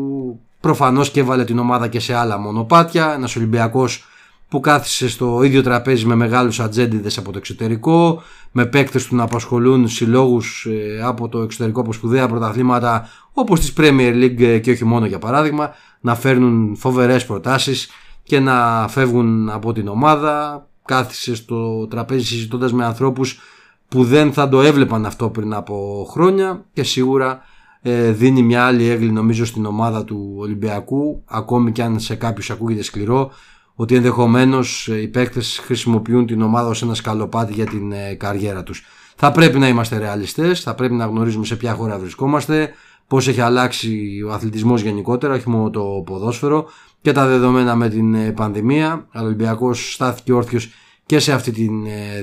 προφανώς 0.60 1.12
και 1.12 1.20
έβαλε 1.20 1.44
την 1.44 1.60
ομάδα 1.60 1.88
και 1.88 2.00
σε 2.00 2.14
άλλα 2.14 2.38
μονοπάτια, 2.38 3.14
ένας 3.14 3.36
Ολυμπιακός 3.36 4.06
που 4.54 4.60
κάθισε 4.60 5.10
στο 5.10 5.44
ίδιο 5.44 5.64
τραπέζι 5.64 6.06
με 6.06 6.16
μεγάλους 6.16 6.60
ατζέντιδες 6.60 7.18
από 7.18 7.32
το 7.32 7.38
εξωτερικό, 7.38 8.24
με 8.52 8.66
παίκτες 8.66 9.08
του 9.08 9.16
να 9.16 9.24
απασχολούν 9.24 9.88
συλλόγους 9.88 10.68
ε, 10.70 11.02
από 11.04 11.30
το 11.30 11.40
εξωτερικό 11.40 11.82
από 11.82 11.94
σπουδαία 11.94 12.28
πρωταθλήματα 12.28 13.10
όπως 13.34 13.60
της 13.60 13.74
Premier 13.78 14.14
League 14.14 14.42
ε, 14.42 14.60
και 14.60 14.72
όχι 14.72 14.86
μόνο 14.86 15.06
για 15.06 15.20
παράδειγμα, 15.20 15.72
να 16.02 16.16
φέρνουν 16.16 16.76
φοβερές 16.76 17.26
προτάσεις 17.26 17.90
και 18.24 18.40
να 18.40 18.88
φεύγουν 18.88 19.50
από 19.50 19.74
την 19.74 19.88
ομάδα. 19.88 20.68
Κάθισε 20.86 21.36
στο 21.36 21.88
τραπέζι 21.88 22.26
συζητώντας 22.26 22.74
με 22.74 22.86
ανθρώπους 22.86 23.40
που 23.88 24.04
δεν 24.04 24.34
θα 24.34 24.50
το 24.50 24.62
έβλεπαν 24.62 25.06
αυτό 25.06 25.30
πριν 25.30 25.54
από 25.54 26.08
χρόνια 26.10 26.66
και 26.74 26.84
σίγουρα 26.84 27.42
ε, 27.82 28.12
δίνει 28.12 28.42
μια 28.42 28.66
άλλη 28.66 28.90
έγκλη 28.90 29.12
νομίζω 29.12 29.46
στην 29.46 29.66
ομάδα 29.66 30.04
του 30.04 30.36
Ολυμπιακού 30.38 31.22
ακόμη 31.26 31.72
και 31.72 31.84
αν 31.84 32.00
σε 32.00 32.16
κάποιους 32.16 32.50
ακούγεται 32.50 32.84
σκληρό 32.84 33.32
ότι 33.76 33.96
ενδεχομένως 33.96 34.88
ε, 34.88 35.02
οι 35.02 35.08
παίκτες 35.08 35.60
χρησιμοποιούν 35.64 36.26
την 36.26 36.42
ομάδα 36.42 36.68
ως 36.68 36.82
ένα 36.82 36.94
σκαλοπάτι 36.94 37.54
για 37.54 37.66
την 37.66 37.92
ε, 37.92 38.14
καριέρα 38.14 38.64
τους. 38.64 38.84
Θα 39.16 39.32
πρέπει 39.32 39.60
να 39.60 39.68
είμαστε 39.68 39.98
ρεαλιστές, 39.98 40.62
θα 40.62 40.76
πρέπει 40.76 40.94
να 40.94 41.06
γνωρίζουμε 41.06 41.46
σε 41.46 41.56
ποια 41.56 41.74
χώρα 41.74 42.00
βρισκόμαστε, 42.00 42.74
πώς 43.08 43.28
έχει 43.28 43.42
αλλάξει 43.42 44.22
ο 44.28 44.32
αθλητισμός 44.32 44.82
γενικότερα, 44.82 45.34
όχι 45.34 45.50
μόνο 45.50 45.70
το 45.70 46.04
ποδόσφαιρο 46.06 46.70
και 47.02 47.12
τα 47.12 47.28
δεδομένα 47.28 47.76
με 47.76 47.90
την 47.90 48.14
ε, 48.14 48.32
πανδημία. 48.32 49.08
Ο 49.16 49.20
Ολυμπιακός 49.20 49.94
στάθηκε 49.94 50.34
όρθιος 50.34 50.70
και 51.06 51.20
σε 51.20 51.34
αυτή 51.34 51.52
τη 51.52 51.70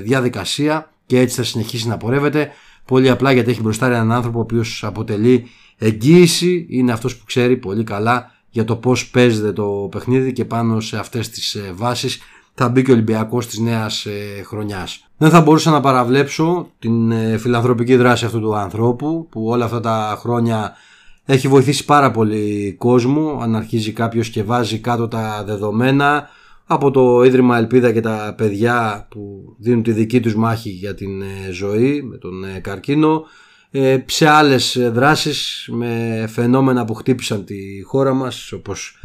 διαδικασία 0.03 0.91
και 1.05 1.19
έτσι 1.19 1.35
θα 1.35 1.43
συνεχίσει 1.43 1.87
να 1.87 1.97
πορεύεται. 1.97 2.51
Πολύ 2.85 3.09
απλά 3.09 3.31
γιατί 3.31 3.51
έχει 3.51 3.61
μπροστά 3.61 3.85
έναν 3.85 4.11
άνθρωπο 4.11 4.37
ο 4.37 4.41
οποίος 4.41 4.83
αποτελεί 4.83 5.47
εγγύηση, 5.77 6.65
είναι 6.69 6.91
αυτός 6.91 7.17
που 7.17 7.25
ξέρει 7.25 7.57
πολύ 7.57 7.83
καλά 7.83 8.31
για 8.51 8.63
το 8.63 8.75
πώς 8.75 9.09
παίζεται 9.09 9.51
το 9.51 9.87
παιχνίδι 9.91 10.33
και 10.33 10.45
πάνω 10.45 10.79
σε 10.79 10.97
αυτές 10.97 11.29
τις 11.29 11.55
ε, 11.55 11.71
βάσεις 11.75 12.19
θα 12.53 12.69
μπει 12.69 12.83
και 12.83 12.91
ο 12.91 12.93
Ολυμπιακός 12.93 13.47
της 13.47 13.59
νέας 13.59 14.05
ε, 14.05 14.43
χρονιάς. 14.43 15.05
Δεν 15.17 15.29
θα 15.29 15.41
μπορούσα 15.41 15.71
να 15.71 15.79
παραβλέψω 15.79 16.69
την 16.79 17.11
ε, 17.11 17.37
φιλανθρωπική 17.37 17.95
δράση 17.95 18.25
αυτού 18.25 18.39
του 18.39 18.55
ανθρώπου 18.55 19.27
που 19.29 19.45
όλα 19.47 19.65
αυτά 19.65 19.79
τα 19.79 20.17
χρόνια 20.19 20.75
έχει 21.25 21.47
βοηθήσει 21.47 21.85
πάρα 21.85 22.11
πολύ 22.11 22.75
κόσμο 22.77 23.39
αν 23.41 23.55
αρχίζει 23.55 23.91
κάποιος 23.91 24.29
και 24.29 24.43
βάζει 24.43 24.79
κάτω 24.79 25.07
τα 25.07 25.43
δεδομένα 25.45 26.29
από 26.65 26.91
το 26.91 27.23
Ίδρυμα 27.23 27.57
Ελπίδα 27.57 27.91
και 27.91 28.01
τα 28.01 28.33
παιδιά 28.37 29.07
που 29.09 29.55
δίνουν 29.57 29.83
τη 29.83 29.91
δική 29.91 30.19
τους 30.19 30.35
μάχη 30.35 30.69
για 30.69 30.95
την 30.95 31.23
ζωή 31.51 32.01
με 32.01 32.17
τον 32.17 32.33
καρκίνο 32.61 33.15
ε, 33.15 33.29
σε 34.05 34.27
άλλες 34.27 34.77
δράσεις 34.91 35.69
με 35.71 36.25
φαινόμενα 36.31 36.85
που 36.85 36.93
χτύπησαν 36.93 37.45
τη 37.45 37.55
χώρα 37.83 38.13
μας 38.13 38.51
όπως 38.51 38.97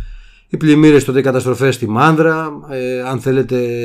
οι 0.49 0.57
πλημμύρες 0.57 1.05
τότε 1.05 1.19
οι 1.19 1.23
καταστροφές 1.23 1.75
στη 1.75 1.89
Μάνδρα 1.89 2.51
ε, 2.71 3.01
αν 3.01 3.21
θέλετε 3.21 3.85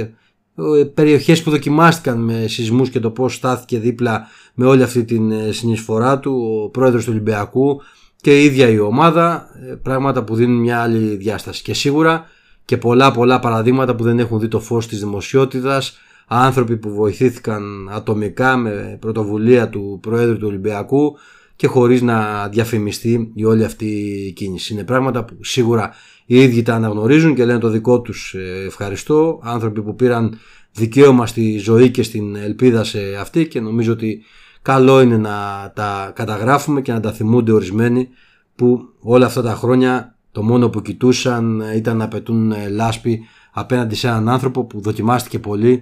ε, 0.55 0.83
περιοχές 0.93 1.43
που 1.43 1.49
δοκιμάστηκαν 1.49 2.19
με 2.19 2.47
σεισμούς 2.47 2.89
και 2.89 2.99
το 2.99 3.09
πώς 3.09 3.33
στάθηκε 3.35 3.79
δίπλα 3.79 4.27
με 4.53 4.65
όλη 4.65 4.83
αυτή 4.83 5.03
την 5.03 5.53
συνεισφορά 5.53 6.19
του 6.19 6.61
ο 6.65 6.69
πρόεδρος 6.69 7.03
του 7.03 7.11
Ολυμπιακού 7.11 7.81
και 8.21 8.39
η 8.39 8.43
ίδια 8.43 8.69
η 8.69 8.79
ομάδα, 8.79 9.49
ε, 9.69 9.75
πράγματα 9.75 10.23
που 10.23 10.35
δίνουν 10.35 10.59
μια 10.59 10.81
άλλη 10.81 11.15
διάσταση. 11.15 11.63
Και 11.63 11.73
σίγουρα 11.73 12.25
και 12.65 12.77
πολλά 12.77 13.11
πολλά 13.11 13.39
παραδείγματα 13.39 13.95
που 13.95 14.03
δεν 14.03 14.19
έχουν 14.19 14.39
δει 14.39 14.47
το 14.47 14.59
φως 14.59 14.87
της 14.87 14.99
δημοσιότητας, 14.99 15.97
άνθρωποι 16.33 16.77
που 16.77 16.93
βοηθήθηκαν 16.93 17.89
ατομικά 17.91 18.57
με 18.57 18.97
πρωτοβουλία 18.99 19.69
του 19.69 19.99
Προέδρου 20.01 20.37
του 20.37 20.47
Ολυμπιακού 20.47 21.17
και 21.55 21.67
χωρίς 21.67 22.01
να 22.01 22.47
διαφημιστεί 22.47 23.31
η 23.33 23.45
όλη 23.45 23.63
αυτή 23.63 23.85
η 24.27 24.31
κίνηση. 24.31 24.73
Είναι 24.73 24.83
πράγματα 24.83 25.25
που 25.25 25.33
σίγουρα 25.43 25.93
οι 26.25 26.41
ίδιοι 26.41 26.61
τα 26.61 26.75
αναγνωρίζουν 26.75 27.35
και 27.35 27.45
λένε 27.45 27.59
το 27.59 27.69
δικό 27.69 28.01
τους 28.01 28.33
ε, 28.33 28.63
ευχαριστώ. 28.65 29.39
Άνθρωποι 29.43 29.81
που 29.81 29.95
πήραν 29.95 30.39
δικαίωμα 30.71 31.25
στη 31.25 31.57
ζωή 31.57 31.91
και 31.91 32.03
στην 32.03 32.35
ελπίδα 32.35 32.83
σε 32.83 32.99
αυτή 33.19 33.47
και 33.47 33.59
νομίζω 33.59 33.91
ότι 33.91 34.21
καλό 34.61 35.01
είναι 35.01 35.17
να 35.17 35.71
τα 35.75 36.11
καταγράφουμε 36.15 36.81
και 36.81 36.91
να 36.91 36.99
τα 36.99 37.11
θυμούνται 37.11 37.51
ορισμένοι 37.51 38.07
που 38.55 38.89
όλα 38.99 39.25
αυτά 39.25 39.41
τα 39.41 39.53
χρόνια 39.55 40.15
το 40.31 40.43
μόνο 40.43 40.69
που 40.69 40.81
κοιτούσαν 40.81 41.63
ήταν 41.75 41.97
να 41.97 42.07
πετούν 42.07 42.51
ε, 42.51 42.69
λάσπη 42.69 43.19
απέναντι 43.51 43.95
σε 43.95 44.07
έναν 44.07 44.29
άνθρωπο 44.29 44.65
που 44.65 44.81
δοκιμάστηκε 44.81 45.39
πολύ 45.39 45.81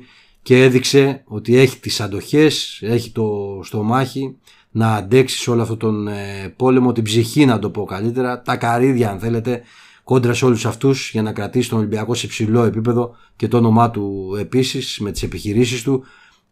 και 0.49 0.63
έδειξε 0.63 1.23
ότι 1.25 1.57
έχει 1.57 1.79
τις 1.79 2.01
αντοχές, 2.01 2.79
έχει 2.81 3.11
το 3.11 3.59
στομάχι 3.63 4.35
να 4.71 4.95
αντέξει 4.95 5.37
σε 5.37 5.51
όλο 5.51 5.61
αυτόν 5.61 5.77
τον 5.77 6.07
ε, 6.07 6.53
πόλεμο, 6.55 6.91
την 6.91 7.03
ψυχή 7.03 7.45
να 7.45 7.59
το 7.59 7.69
πω 7.69 7.83
καλύτερα, 7.83 8.41
τα 8.41 8.55
καρύδια 8.55 9.09
αν 9.09 9.19
θέλετε 9.19 9.61
κόντρα 10.03 10.33
σε 10.33 10.45
όλους 10.45 10.65
αυτούς 10.65 11.09
για 11.11 11.21
να 11.21 11.31
κρατήσει 11.31 11.69
τον 11.69 11.77
Ολυμπιακό 11.77 12.13
σε 12.13 12.27
ψηλό 12.27 12.63
επίπεδο 12.63 13.15
και 13.35 13.47
το 13.47 13.57
όνομά 13.57 13.91
του 13.91 14.35
επίσης 14.39 14.99
με 14.99 15.11
τις 15.11 15.23
επιχειρήσεις 15.23 15.83
του 15.83 16.03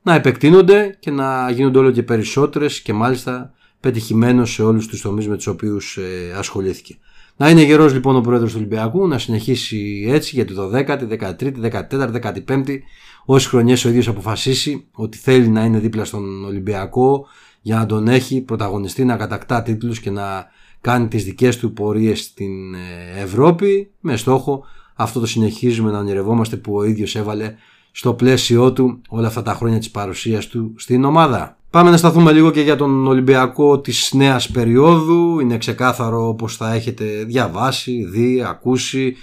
να 0.01 0.13
επεκτείνονται 0.13 0.97
και 0.99 1.11
να 1.11 1.51
γίνονται 1.51 1.77
όλο 1.77 1.91
και 1.91 2.03
περισσότερες 2.03 2.81
και 2.81 2.93
μάλιστα 2.93 3.53
πετυχημένος 3.79 4.51
σε 4.53 4.63
όλους 4.63 4.87
τους 4.87 5.01
τομείς 5.01 5.27
με 5.27 5.35
τους 5.35 5.47
οποίους 5.47 5.97
ε, 5.97 6.33
ασχολήθηκε. 6.37 6.97
Να 7.37 7.49
είναι 7.49 7.61
γερός 7.63 7.93
λοιπόν 7.93 8.15
ο 8.15 8.21
πρόεδρος 8.21 8.51
του 8.51 8.57
Ολυμπιακού, 8.59 9.07
να 9.07 9.17
συνεχίσει 9.17 10.05
έτσι 10.09 10.35
για 10.35 10.45
τη 10.45 10.53
12η, 10.57 11.07
13η, 11.19 11.53
14η, 11.89 12.21
15η, 12.47 12.79
όσες 13.29 13.49
χρονιές 13.49 13.85
ο 13.85 13.89
ίδιος 13.89 14.07
αποφασίσει 14.07 14.85
ότι 14.91 15.17
θέλει 15.17 15.47
να 15.47 15.63
είναι 15.65 15.79
δίπλα 15.79 16.05
στον 16.05 16.45
Ολυμπιακό 16.45 17.27
για 17.61 17.77
να 17.77 17.85
τον 17.85 18.07
έχει 18.07 18.41
πρωταγωνιστεί, 18.41 19.05
να 19.05 19.15
κατακτά 19.15 19.61
τίτλους 19.63 19.99
και 19.99 20.09
να 20.09 20.45
κάνει 20.81 21.07
τις 21.07 21.23
δικές 21.23 21.57
του 21.57 21.73
πορείες 21.73 22.19
στην 22.19 22.73
ε, 22.73 23.21
Ευρώπη 23.21 23.91
με 23.99 24.17
στόχο 24.17 24.65
αυτό 24.99 25.19
το 25.19 25.25
συνεχίζουμε 25.25 25.91
να 25.91 25.99
ονειρευόμαστε 25.99 26.55
που 26.55 26.75
ο 26.75 26.83
ίδιος 26.83 27.15
έβαλε 27.15 27.55
στο 27.91 28.13
πλαίσιο 28.13 28.73
του 28.73 29.01
όλα 29.09 29.27
αυτά 29.27 29.41
τα 29.41 29.53
χρόνια 29.53 29.77
της 29.77 29.91
παρουσίας 29.91 30.47
του 30.47 30.73
στην 30.77 31.03
ομάδα. 31.03 31.57
Πάμε 31.69 31.89
να 31.89 31.97
σταθούμε 31.97 32.31
λίγο 32.31 32.51
και 32.51 32.61
για 32.61 32.75
τον 32.75 33.07
Ολυμπιακό 33.07 33.79
της 33.79 34.13
νέας 34.13 34.49
περίοδου. 34.51 35.39
Είναι 35.39 35.57
ξεκάθαρο 35.57 36.27
όπως 36.27 36.55
θα 36.55 36.73
έχετε 36.73 37.05
διαβάσει, 37.05 38.07
δει, 38.11 38.43
ακούσει 38.47 39.15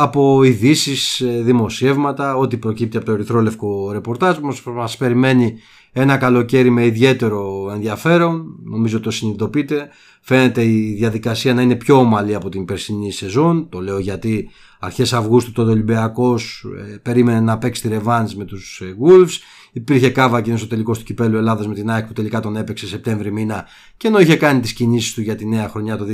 από 0.00 0.42
ειδήσεις, 0.42 1.20
ε, 1.20 1.42
δημοσιεύματα, 1.42 2.36
ό,τι 2.36 2.56
προκύπτει 2.56 2.96
από 2.96 3.06
το 3.06 3.12
ερυθρόλευκο 3.12 3.92
ρεπορτάζ 3.92 4.38
μας, 4.38 4.62
μας 4.62 4.96
περιμένει 4.96 5.58
ένα 5.92 6.16
καλοκαίρι 6.16 6.70
με 6.70 6.84
ιδιαίτερο 6.84 7.70
ενδιαφέρον, 7.72 8.58
νομίζω 8.64 9.00
το 9.00 9.10
συνειδητοποιείτε. 9.10 9.88
Φαίνεται 10.20 10.64
η 10.64 10.94
διαδικασία 10.98 11.54
να 11.54 11.62
είναι 11.62 11.74
πιο 11.74 11.96
ομαλή 11.96 12.34
από 12.34 12.48
την 12.48 12.64
περσινή 12.64 13.12
σεζόν. 13.12 13.68
Το 13.68 13.80
λέω 13.80 13.98
γιατί 13.98 14.50
αρχές 14.80 15.12
Αυγούστου 15.12 15.52
το 15.52 15.62
Ολυμπιακός 15.62 16.66
ε, 16.92 16.96
περίμενε 16.96 17.40
να 17.40 17.58
παίξει 17.58 17.82
τη 17.82 17.88
ρεβάνς 17.88 18.34
με 18.34 18.44
τους 18.44 18.80
ε, 18.80 18.96
Wolves. 19.04 19.38
Υπήρχε 19.72 20.10
κάβα 20.10 20.40
και 20.40 20.56
στο 20.56 20.66
τελικό 20.66 20.92
του 20.92 21.02
κυπέλου 21.02 21.36
Ελλάδας 21.36 21.66
με 21.66 21.74
την 21.74 21.90
ΑΕΚ 21.90 22.06
που 22.06 22.12
τελικά 22.12 22.40
τον 22.40 22.56
έπαιξε 22.56 22.86
Σεπτέμβρη 22.86 23.32
μήνα 23.32 23.66
και 23.96 24.08
ενώ 24.08 24.18
είχε 24.18 24.36
κάνει 24.36 24.60
τις 24.60 24.72
κινήσεις 24.72 25.14
του 25.14 25.20
για 25.20 25.36
τη 25.36 25.46
νέα 25.46 25.68
χρονιά 25.68 25.96
το 25.96 26.04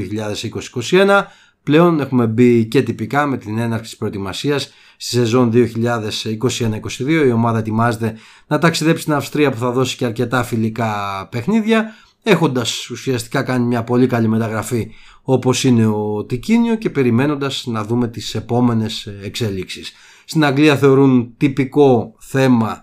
2020-2021. 0.90 1.22
Πλέον 1.64 2.00
έχουμε 2.00 2.26
μπει 2.26 2.64
και 2.64 2.82
τυπικά 2.82 3.26
με 3.26 3.36
την 3.36 3.58
έναρξη 3.58 3.90
της 3.90 3.96
προετοιμασίας 3.98 4.72
στη 4.96 5.16
σεζόν 5.16 5.52
2021-2022. 5.54 7.24
Η 7.26 7.30
ομάδα 7.30 7.58
ετοιμάζεται 7.58 8.16
να 8.46 8.58
ταξιδέψει 8.58 9.02
στην 9.02 9.14
Αυστρία 9.14 9.50
που 9.50 9.56
θα 9.56 9.70
δώσει 9.70 9.96
και 9.96 10.04
αρκετά 10.04 10.42
φιλικά 10.42 10.92
παιχνίδια 11.30 11.94
έχοντας 12.22 12.90
ουσιαστικά 12.90 13.42
κάνει 13.42 13.64
μια 13.64 13.84
πολύ 13.84 14.06
καλή 14.06 14.28
μεταγραφή 14.28 14.90
όπως 15.22 15.64
είναι 15.64 15.86
ο 15.86 16.24
Τικίνιο 16.24 16.74
και 16.74 16.90
περιμένοντας 16.90 17.64
να 17.66 17.84
δούμε 17.84 18.08
τις 18.08 18.34
επόμενες 18.34 19.08
εξέλιξεις. 19.22 19.92
Στην 20.24 20.44
Αγγλία 20.44 20.76
θεωρούν 20.76 21.34
τυπικό 21.36 22.14
θέμα 22.18 22.82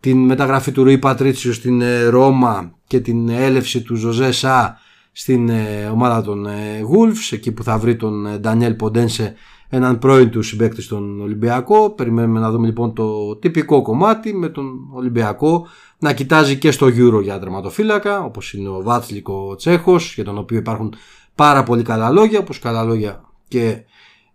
την 0.00 0.18
μεταγραφή 0.18 0.72
του 0.72 0.82
Ρουί 0.82 0.98
Πατρίτσιος 0.98 1.56
στην 1.56 1.80
ε, 1.80 2.04
Ρώμα 2.04 2.78
και 2.86 3.00
την 3.00 3.28
έλευση 3.28 3.82
του 3.82 3.94
Ζωζέ 3.94 4.32
Σα 4.32 4.86
στην 5.18 5.48
ε, 5.48 5.88
ομάδα 5.92 6.22
των 6.22 6.46
ε, 6.46 6.80
Wolves 6.92 7.28
εκεί 7.30 7.52
που 7.52 7.62
θα 7.62 7.78
βρει 7.78 7.96
τον 7.96 8.40
Ντανιέλ 8.40 8.74
Ποντένσε 8.74 9.34
έναν 9.68 9.98
πρώην 9.98 10.30
του 10.30 10.42
συμπέκτη 10.42 10.82
στον 10.82 11.20
Ολυμπιακό. 11.20 11.90
Περιμένουμε 11.90 12.40
να 12.40 12.50
δούμε 12.50 12.66
λοιπόν 12.66 12.94
το 12.94 13.36
τυπικό 13.36 13.82
κομμάτι 13.82 14.34
με 14.34 14.48
τον 14.48 14.88
Ολυμπιακό 14.92 15.66
να 15.98 16.12
κοιτάζει 16.12 16.56
και 16.56 16.70
στο 16.70 16.86
Euro 16.86 17.22
για 17.22 17.38
τερματοφύλακα 17.38 18.24
όπως 18.24 18.52
είναι 18.52 18.68
ο 18.68 18.82
Βάτσλικο 18.82 19.54
Τσέχος 19.56 20.14
για 20.14 20.24
τον 20.24 20.38
οποίο 20.38 20.58
υπάρχουν 20.58 20.94
πάρα 21.34 21.62
πολύ 21.62 21.82
καλά 21.82 22.10
λόγια 22.10 22.38
όπως 22.38 22.58
καλά 22.58 22.82
λόγια 22.82 23.24
και 23.48 23.68
ε, 23.68 23.84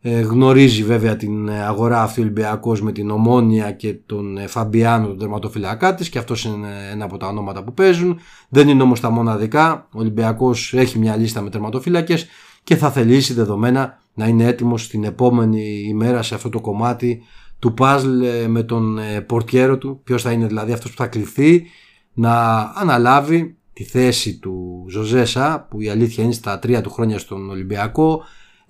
γνωρίζει 0.03 0.83
βέβαια 0.83 1.15
την 1.15 1.49
αγορά 1.49 2.01
αυτή 2.01 2.19
ο 2.19 2.23
Ολυμπιακός 2.23 2.81
με 2.81 2.91
την 2.91 3.09
Ομόνια 3.09 3.71
και 3.71 3.93
τον 4.05 4.37
ε, 4.37 4.47
Φαμπιάνο 4.47 5.07
τον 5.07 5.17
τερματοφυλακά 5.17 5.95
της 5.95 6.09
και 6.09 6.17
αυτός 6.17 6.45
είναι 6.45 6.67
ένα 6.91 7.05
από 7.05 7.17
τα 7.17 7.27
ονόματα 7.27 7.63
που 7.63 7.73
παίζουν. 7.73 8.19
Δεν 8.49 8.67
είναι 8.67 8.83
όμως 8.83 8.99
τα 8.99 9.09
μοναδικά. 9.09 9.87
Ο 9.93 9.99
Ολυμπιακός 9.99 10.73
έχει 10.73 10.99
μια 10.99 11.15
λίστα 11.15 11.41
με 11.41 11.49
τερματοφύλακες 11.49 12.27
και 12.63 12.75
θα 12.75 12.91
θελήσει 12.91 13.33
δεδομένα 13.33 14.01
να 14.13 14.27
είναι 14.27 14.45
έτοιμος 14.45 14.87
την 14.87 15.03
επόμενη 15.03 15.85
ημέρα 15.87 16.21
σε 16.21 16.35
αυτό 16.35 16.49
το 16.49 16.61
κομμάτι 16.61 17.21
του 17.59 17.73
παζλ 17.73 18.21
ε, 18.21 18.47
με 18.47 18.63
τον 18.63 18.99
πορτιέρο 19.25 19.77
του. 19.77 20.01
Ποιος 20.03 20.21
θα 20.21 20.31
είναι 20.31 20.47
δηλαδή 20.47 20.71
αυτός 20.71 20.91
που 20.91 20.97
θα 20.97 21.07
κληθεί 21.07 21.65
να 22.13 22.59
αναλάβει 22.75 23.57
τη 23.73 23.83
θέση 23.83 24.39
του 24.39 24.85
Ζωζέσα 24.89 25.67
που 25.69 25.81
η 25.81 25.89
αλήθεια 25.89 26.23
είναι 26.23 26.33
στα 26.33 26.59
τρία 26.59 26.81
του 26.81 26.89
χρόνια 26.89 27.19
στον 27.19 27.49
Ολυμπιακό 27.49 28.23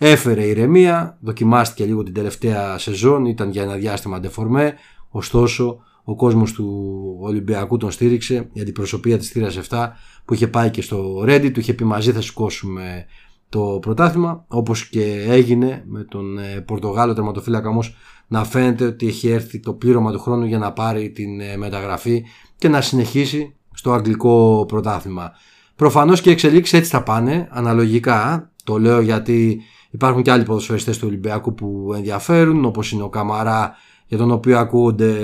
Έφερε 0.06 0.44
ηρεμία, 0.44 1.18
δοκιμάστηκε 1.22 1.86
λίγο 1.86 2.04
την 2.04 2.14
τελευταία 2.14 2.78
σεζόν, 2.78 3.26
ήταν 3.26 3.50
για 3.50 3.62
ένα 3.62 3.76
διάστημα 3.76 4.20
ντεφορμέ, 4.20 4.74
ωστόσο 5.10 5.80
ο 6.04 6.16
κόσμος 6.16 6.52
του 6.52 7.18
Ολυμπιακού 7.20 7.78
τον 7.78 7.92
στήριξε, 7.92 8.50
η 8.54 8.62
αντιπροσωπεία 8.62 9.18
της 9.18 9.30
θύρας 9.30 9.60
7 9.70 9.88
που 10.26 10.34
είχε 10.34 10.48
πάει 10.48 10.70
και 10.70 10.82
στο 10.82 11.24
Reddit, 11.28 11.52
του 11.54 11.60
είχε 11.60 11.74
πει 11.74 11.84
μαζί 11.84 12.12
θα 12.12 12.22
σηκώσουμε 12.22 13.06
το 13.50 13.78
πρωτάθλημα, 13.82 14.46
όπως 14.48 14.90
και 14.90 15.26
έγινε 15.28 15.84
με 15.88 16.04
τον 16.04 16.38
ε, 16.38 16.62
Πορτογάλο 16.62 17.14
τερματοφύλακα 17.14 17.70
όμως 17.70 17.96
να 18.28 18.44
φαίνεται 18.44 18.86
ότι 18.86 19.08
έχει 19.08 19.30
έρθει 19.30 19.60
το 19.60 19.74
πλήρωμα 19.74 20.12
του 20.12 20.20
χρόνου 20.20 20.46
για 20.46 20.58
να 20.58 20.72
πάρει 20.74 21.10
την 21.10 21.40
ε, 21.40 21.58
μεταγραφή 21.58 22.24
και 22.58 22.68
να 22.68 22.82
συνεχίσει 22.82 23.56
στο 23.74 23.92
αγγλικό 23.92 24.66
πρωτάθλημα. 24.68 25.32
Προφανώς 25.76 26.22
και 26.22 26.30
οι 26.30 26.34
εξελίξεις 26.34 26.80
έτσι 26.80 26.90
θα 26.90 27.04
πάνε, 27.04 27.48
αναλογικά, 27.52 28.52
το 28.64 28.80
λέω 28.80 29.02
γιατί 29.02 29.62
Υπάρχουν 29.94 30.22
και 30.22 30.32
άλλοι 30.32 30.44
ποδοσφαιριστές 30.44 30.98
του 30.98 31.08
Ολυμπιακού 31.08 31.54
που 31.54 31.92
ενδιαφέρουν 31.96 32.66
όπως 32.66 32.92
είναι 32.92 33.04
ο 33.04 33.10
Καμαρά 33.10 33.76
για 34.08 34.18
τον 34.18 34.32
οποίο 34.32 34.58
ακούγονται 34.58 35.16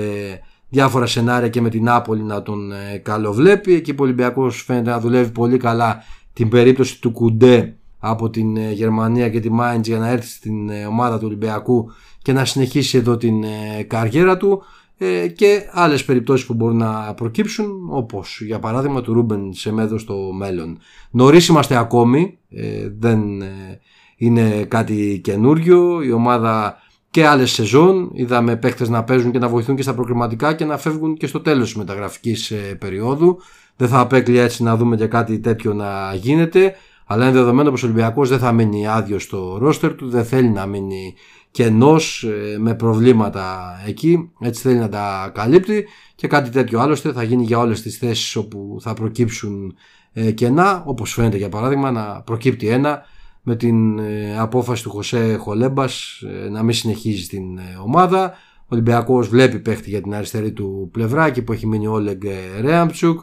διάφορα 0.68 1.06
σενάρια 1.06 1.48
και 1.48 1.60
με 1.60 1.68
την 1.68 1.88
Άπολη 1.88 2.22
να 2.22 2.42
τον 2.42 2.72
ε, 2.72 2.98
καλοβλέπει. 2.98 3.74
Εκεί 3.74 3.94
που 3.94 4.02
ο 4.02 4.04
Ολυμπιακός 4.04 4.62
φαίνεται 4.62 4.90
να 4.90 5.00
δουλεύει 5.00 5.30
πολύ 5.30 5.56
καλά 5.56 6.02
την 6.32 6.48
περίπτωση 6.48 7.00
του 7.00 7.10
Κουντέ 7.10 7.76
από 7.98 8.30
την 8.30 8.56
ε, 8.56 8.72
Γερμανία 8.72 9.28
και 9.28 9.40
τη 9.40 9.50
Μάιντς 9.50 9.88
για 9.88 9.98
να 9.98 10.08
έρθει 10.08 10.28
στην 10.28 10.68
ε, 10.68 10.84
ομάδα 10.84 11.18
του 11.18 11.24
Ολυμπιακού 11.26 11.90
και 12.22 12.32
να 12.32 12.44
συνεχίσει 12.44 12.98
εδώ 12.98 13.16
την 13.16 13.44
καριέρα 13.86 14.36
του 14.36 14.62
και 15.36 15.68
άλλες 15.70 16.04
περιπτώσεις 16.04 16.46
που 16.46 16.54
μπορούν 16.54 16.76
να 16.76 17.14
προκύψουν 17.14 17.88
όπως 17.90 18.40
για 18.46 18.58
παράδειγμα 18.58 19.00
του 19.00 19.12
Ρούμπεν 19.12 19.52
Σεμέδος 19.52 20.00
στο 20.00 20.14
μέλλον. 20.32 20.78
Νωρίς 21.10 21.46
είμαστε 21.46 21.76
ακόμη, 21.76 22.38
δεν 22.98 23.20
είναι 24.20 24.64
κάτι 24.64 25.20
καινούριο. 25.24 26.02
Η 26.02 26.12
ομάδα 26.12 26.78
και 27.10 27.26
άλλες 27.26 27.50
σεζόν 27.50 28.10
είδαμε 28.12 28.56
παίχτε 28.56 28.88
να 28.88 29.04
παίζουν 29.04 29.30
και 29.30 29.38
να 29.38 29.48
βοηθούν 29.48 29.76
και 29.76 29.82
στα 29.82 29.94
προκριματικά 29.94 30.54
και 30.54 30.64
να 30.64 30.78
φεύγουν 30.78 31.16
και 31.16 31.26
στο 31.26 31.40
τέλος 31.40 31.66
της 31.66 31.76
μεταγραφικής 31.76 32.50
ε, 32.50 32.54
περίοδου. 32.54 33.38
Δεν 33.76 33.88
θα 33.88 34.00
απέκλεια 34.00 34.42
έτσι 34.42 34.62
να 34.62 34.76
δούμε 34.76 34.96
και 34.96 35.06
κάτι 35.06 35.38
τέτοιο 35.38 35.74
να 35.74 36.14
γίνεται. 36.14 36.74
Αλλά 37.06 37.24
είναι 37.24 37.32
δεδομένο 37.32 37.70
πως 37.70 37.82
ο 37.82 37.86
Ολυμπιακός 37.86 38.28
δεν 38.28 38.38
θα 38.38 38.52
μείνει 38.52 38.86
άδειο 38.86 39.18
στο 39.18 39.58
ρόστερ 39.60 39.94
του, 39.94 40.08
δεν 40.08 40.24
θέλει 40.24 40.48
να 40.48 40.66
μείνει 40.66 41.14
κενός 41.50 42.22
ε, 42.22 42.58
με 42.58 42.74
προβλήματα 42.74 43.74
εκεί. 43.86 44.30
Έτσι 44.40 44.62
θέλει 44.62 44.78
να 44.78 44.88
τα 44.88 45.30
καλύπτει 45.34 45.86
και 46.14 46.26
κάτι 46.26 46.50
τέτοιο 46.50 46.80
άλλωστε 46.80 47.12
θα 47.12 47.22
γίνει 47.22 47.44
για 47.44 47.58
όλες 47.58 47.82
τις 47.82 47.98
θέσεις 47.98 48.36
όπου 48.36 48.78
θα 48.80 48.94
προκύψουν 48.94 49.74
ε, 50.12 50.30
κενά. 50.30 50.82
Όπως 50.86 51.12
φαίνεται 51.12 51.36
για 51.36 51.48
παράδειγμα 51.48 51.90
να 51.90 52.22
προκύπτει 52.22 52.68
ένα 52.68 53.02
με 53.42 53.56
την 53.56 53.98
ε, 53.98 54.38
απόφαση 54.38 54.82
του 54.82 54.90
Χωσέ 54.90 55.36
Χολέμπας 55.40 56.22
ε, 56.44 56.48
να 56.48 56.62
μην 56.62 56.74
συνεχίζει 56.74 57.26
την 57.26 57.58
ε, 57.58 57.78
ομάδα. 57.84 58.34
Ο 58.58 58.66
Ολυμπιακός 58.68 59.28
βλέπει 59.28 59.58
παίχτη 59.58 59.90
για 59.90 60.00
την 60.00 60.14
αριστερή 60.14 60.52
του 60.52 60.88
πλευρά 60.92 61.26
εκεί 61.26 61.42
που 61.42 61.52
έχει 61.52 61.66
μείνει 61.66 61.86
ο 61.86 61.92
Όλεγκ 61.92 62.22
Ρέαμψουκ. 62.60 63.20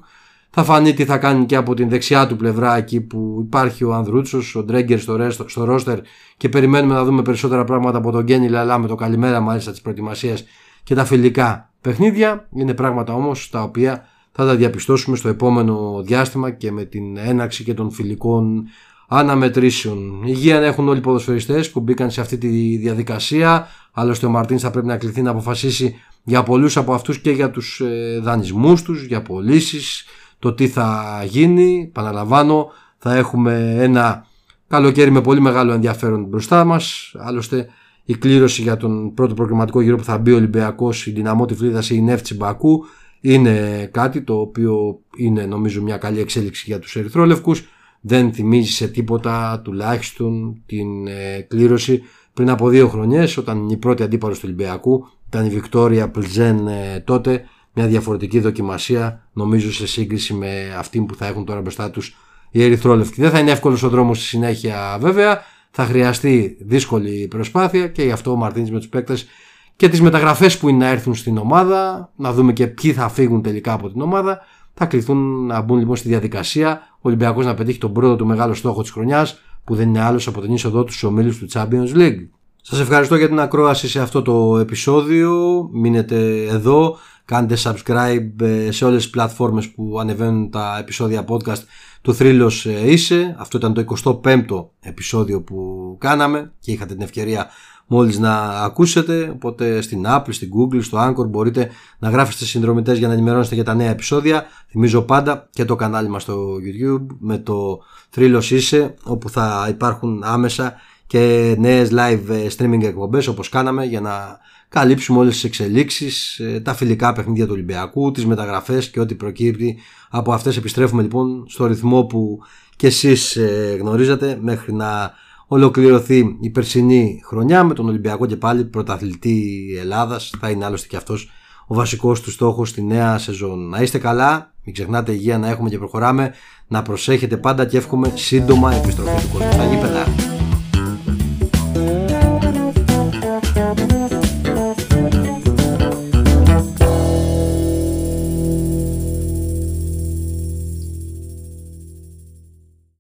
Θα 0.50 0.63
φανεί 0.63 0.93
τι 0.93 1.05
θα 1.05 1.17
κάνει 1.17 1.45
και 1.45 1.55
από 1.55 1.74
την 1.74 1.89
δεξιά 1.89 2.27
του 2.27 2.36
πλευρά 2.36 2.77
εκεί 2.77 3.01
που 3.01 3.43
υπάρχει 3.45 3.83
ο 3.83 3.93
Ανδρούτσος, 3.93 4.55
ο 4.55 4.63
Ντρέγκερ 4.63 5.00
στο, 5.00 5.15
ρέστο, 5.15 5.50
στο 5.50 5.63
ρόστερ 5.63 6.00
και 6.38 6.50
περιμένουμε 6.50 6.93
να 6.93 7.03
δούμε 7.03 7.21
περισσότερα 7.21 7.63
πράγματα 7.63 7.97
από 7.97 8.12
τον 8.12 8.24
Γκένι 8.24 8.50
Λαλά 8.50 8.77
με 8.77 8.88
το 8.88 8.95
καλημέρα 8.95 9.39
μάλιστα 9.39 9.71
της 9.71 9.81
προετοιμασίας 9.81 10.43
και 10.83 10.95
τα 10.95 11.05
φιλικά 11.05 11.74
παιχνίδια. 11.81 12.47
Είναι 12.53 12.74
πράγματα 12.74 13.13
όμως 13.13 13.50
τα 13.50 13.62
οποία 13.62 14.05
θα 14.31 14.45
τα 14.45 14.55
διαπιστώσουμε 14.55 15.17
στο 15.17 15.29
επόμενο 15.29 16.01
διάστημα 16.05 16.51
και 16.51 16.71
με 16.71 16.83
την 16.83 17.17
έναρξη 17.17 17.63
και 17.63 17.74
των 17.74 17.91
φιλικών 17.91 18.67
αναμετρήσεων. 19.07 20.23
Υγεία 20.25 20.61
έχουν 20.61 20.87
όλοι 20.87 20.97
οι 20.97 21.01
ποδοσφαιριστές 21.01 21.71
που 21.71 21.79
μπήκαν 21.79 22.11
σε 22.11 22.21
αυτή 22.21 22.37
τη 22.37 22.77
διαδικασία. 22.77 23.67
Άλλωστε 23.91 24.25
ο 24.25 24.29
Μαρτίνς 24.29 24.61
θα 24.61 24.71
πρέπει 24.71 24.87
να 24.87 24.97
κληθεί 24.97 25.21
να 25.21 25.29
αποφασίσει 25.29 25.95
για 26.23 26.43
πολλούς 26.43 26.77
από 26.77 26.93
αυτούς 26.93 27.19
και 27.19 27.31
για 27.31 27.51
τους 27.51 27.79
ε, 27.79 28.19
δανεισμούς 28.23 28.81
τους, 28.81 29.03
για 29.03 29.21
πωλήσεις, 29.21 30.05
το 30.39 30.53
τι 30.53 30.67
θα 30.67 31.03
γίνει. 31.27 31.89
Παναλαμβάνω, 31.93 32.71
θα 32.97 33.15
έχουμε 33.15 33.75
ένα 33.77 34.25
καλοκαίρι 34.67 35.11
με 35.11 35.21
πολύ 35.21 35.39
μεγάλο 35.39 35.71
ενδιαφέρον 35.71 36.23
μπροστά 36.23 36.63
μας. 36.63 37.13
Άλλωστε 37.17 37.67
η 38.05 38.15
κλήρωση 38.15 38.61
για 38.61 38.77
τον 38.77 39.13
πρώτο 39.13 39.33
προγραμματικό 39.33 39.81
γύρο 39.81 39.95
που 39.95 40.03
θα 40.03 40.17
μπει 40.17 40.31
ο 40.31 40.35
Ολυμπιακός, 40.35 41.07
η 41.07 41.11
δυναμό 41.11 41.45
τη 41.45 41.55
η 41.95 42.01
Νεύτσι 42.01 42.35
Μπακού 42.35 42.85
είναι 43.21 43.89
κάτι 43.91 44.21
το 44.21 44.39
οποίο 44.39 44.99
είναι 45.15 45.45
νομίζω 45.45 45.81
μια 45.81 45.97
καλή 45.97 46.19
εξέλιξη 46.19 46.63
για 46.67 46.79
τους 46.79 46.95
Ερυθρόλευκους 46.95 47.67
δεν 48.07 48.33
θυμίζει 48.33 48.71
σε 48.71 48.87
τίποτα 48.87 49.61
τουλάχιστον 49.63 50.61
την 50.65 51.07
ε, 51.07 51.41
κλήρωση. 51.47 52.03
Πριν 52.33 52.49
από 52.49 52.69
δύο 52.69 52.87
χρονιές 52.87 53.37
όταν 53.37 53.69
η 53.69 53.77
πρώτη 53.77 54.03
αντίπαλος 54.03 54.37
του 54.39 54.43
Ολυμπιακού 54.47 55.07
ήταν 55.27 55.45
η 55.45 55.49
Βικτόρια 55.49 56.09
Πλζέν 56.09 56.67
ε, 56.67 56.99
τότε 57.05 57.45
μια 57.73 57.87
διαφορετική 57.87 58.39
δοκιμασία 58.39 59.27
νομίζω 59.33 59.73
σε 59.73 59.87
σύγκριση 59.87 60.33
με 60.33 60.75
αυτή 60.77 61.01
που 61.01 61.15
θα 61.15 61.27
έχουν 61.27 61.45
τώρα 61.45 61.61
μπροστά 61.61 61.89
τους 61.89 62.15
οι 62.51 62.63
Ερυθρόλευκοι. 62.63 63.21
Δεν 63.21 63.31
θα 63.31 63.39
είναι 63.39 63.51
εύκολος 63.51 63.83
ο 63.83 63.89
δρόμος 63.89 64.17
στη 64.17 64.27
συνέχεια 64.27 64.97
βέβαια. 64.99 65.41
Θα 65.71 65.85
χρειαστεί 65.85 66.57
δύσκολη 66.59 67.27
προσπάθεια 67.29 67.87
και 67.87 68.03
γι' 68.03 68.11
αυτό 68.11 68.31
ο 68.31 68.35
Μαρτίνης 68.35 68.71
με 68.71 68.77
τους 68.77 68.87
παίκτες 68.87 69.27
και 69.75 69.89
τις 69.89 70.01
μεταγραφές 70.01 70.57
που 70.57 70.69
είναι 70.69 70.85
να 70.85 70.91
έρθουν 70.91 71.15
στην 71.15 71.37
ομάδα 71.37 72.11
να 72.15 72.33
δούμε 72.33 72.53
και 72.53 72.67
ποιοι 72.67 72.93
θα 72.93 73.09
φύγουν 73.09 73.41
τελικά 73.41 73.73
από 73.73 73.89
την 73.89 74.01
ομάδα. 74.01 74.39
Θα 74.73 74.85
κληθούν 74.85 75.45
να 75.45 75.61
μπουν 75.61 75.77
λοιπόν 75.77 75.95
στη 75.95 76.07
διαδικασία 76.07 76.96
ο 77.07 77.09
Ολυμπιακός 77.09 77.45
να 77.45 77.53
πετύχει 77.53 77.77
τον 77.77 77.93
πρώτο 77.93 78.15
του 78.15 78.25
μεγάλο 78.25 78.53
στόχο 78.53 78.81
της 78.81 78.91
χρονιάς 78.91 79.39
που 79.63 79.75
δεν 79.75 79.87
είναι 79.87 80.01
άλλος 80.01 80.27
από 80.27 80.41
την 80.41 80.53
είσοδό 80.53 80.83
του 80.83 80.91
στους 80.91 81.03
ομίλους 81.03 81.37
του 81.37 81.47
Champions 81.51 81.95
League. 81.95 82.27
Σας 82.61 82.79
ευχαριστώ 82.79 83.15
για 83.15 83.27
την 83.27 83.39
ακρόαση 83.39 83.87
σε 83.87 83.99
αυτό 83.99 84.21
το 84.21 84.57
επεισόδιο. 84.57 85.63
Μείνετε 85.73 86.45
εδώ. 86.45 86.97
Κάντε 87.25 87.57
subscribe 87.63 88.41
ε, 88.41 88.71
σε 88.71 88.85
όλες 88.85 89.01
τις 89.01 89.09
πλατφόρμες 89.09 89.69
που 89.69 89.97
ανεβαίνουν 89.99 90.49
τα 90.49 90.77
επεισόδια 90.79 91.25
podcast 91.27 91.61
του 92.01 92.13
Θρύλος 92.13 92.65
ε, 92.65 92.91
Είσαι. 92.91 93.35
Αυτό 93.37 93.57
ήταν 93.57 93.73
το 93.73 93.85
25ο 94.03 94.65
επεισόδιο 94.79 95.41
που 95.41 95.95
κάναμε 95.99 96.51
και 96.59 96.71
είχατε 96.71 96.93
την 96.93 97.03
ευκαιρία 97.03 97.47
μόλις 97.88 98.20
να 98.20 98.38
ακούσετε 98.39 99.29
οπότε 99.34 99.82
στην 99.82 100.03
Apple, 100.08 100.29
στην 100.29 100.50
Google, 100.58 100.84
στο 100.84 100.98
Anchor 101.08 101.27
μπορείτε 101.27 101.70
να 102.00 102.10
γράφετε 102.10 102.46
συνδρομητές 102.46 102.98
για 102.98 103.08
να 103.08 103.13
ενημερώνεστε 103.13 103.56
για 103.56 103.63
τα 103.63 103.74
νέα 103.74 103.89
επεισόδια. 103.89 104.46
Θυμίζω 104.70 105.01
πάντα 105.01 105.50
και 105.51 105.65
το 105.65 105.75
κανάλι 105.75 106.10
μας 106.10 106.22
στο 106.22 106.53
YouTube 106.56 107.06
με 107.20 107.38
το 107.38 107.79
Θρύλος 108.10 108.51
Είσαι 108.51 108.94
όπου 109.03 109.29
θα 109.29 109.67
υπάρχουν 109.70 110.24
άμεσα 110.24 110.74
και 111.08 111.56
νέες 111.60 111.89
live 111.91 112.29
ε, 112.29 112.48
streaming 112.58 112.84
εκπομπές 112.84 113.27
όπως 113.27 113.50
κάναμε 113.50 113.86
για 113.86 114.01
να 114.01 114.39
καλύψουμε 114.70 115.20
όλες 115.20 115.34
τις 115.34 115.44
εξελίξεις, 115.44 116.39
ε, 116.39 116.60
τα 116.60 116.74
φιλικά 116.74 117.13
παιχνίδια 117.13 117.46
του 117.46 117.51
Ολυμπιακού, 117.53 118.12
τις 118.12 118.26
μεταγραφές 118.26 118.89
και 118.89 119.00
ό,τι 119.00 119.15
προκύπτει 119.15 119.78
από 120.10 120.34
αυτές. 120.34 120.58
Επιστρέφουμε 120.58 121.02
λοιπόν 121.02 121.45
στο 121.47 121.65
ρυθμό 121.65 122.04
που 122.04 122.39
και 122.76 122.88
εσείς 122.88 123.36
ε, 123.36 123.78
γνωρίζετε 123.80 124.38
μέχρι 124.41 124.73
να 124.73 125.13
ολοκληρωθεί 125.47 126.38
η 126.39 126.49
περσινή 126.49 127.21
χρονιά 127.25 127.63
με 127.63 127.73
τον 127.73 127.88
Ολυμπιακό 127.88 128.25
και 128.25 128.36
πάλι 128.36 128.65
πρωταθλητή 128.65 129.67
Ελλάδας 129.79 130.33
θα 130.39 130.49
είναι 130.49 130.65
άλλωστε 130.65 130.88
και 130.88 130.95
αυτός 130.95 131.29
ο 131.67 131.75
βασικός 131.75 132.21
του 132.21 132.31
στόχος 132.31 132.69
στη 132.69 132.83
νέα 132.83 133.17
σεζόν. 133.17 133.69
Να 133.69 133.81
είστε 133.81 133.97
καλά, 133.97 134.53
μην 134.63 134.73
ξεχνάτε 134.73 135.12
υγεία 135.12 135.38
να 135.38 135.47
έχουμε 135.47 135.69
και 135.69 135.77
προχωράμε, 135.77 136.33
να 136.67 136.81
προσέχετε 136.81 137.38
πάντα 137.38 137.65
και 137.65 137.77
εύχομαι 137.77 138.12
σύντομα 138.15 138.73
επιστροφή 138.73 139.21
του 139.21 139.29
κόσμου 139.33 139.51
στα 139.51 139.65
γήπεδα. 139.65 140.07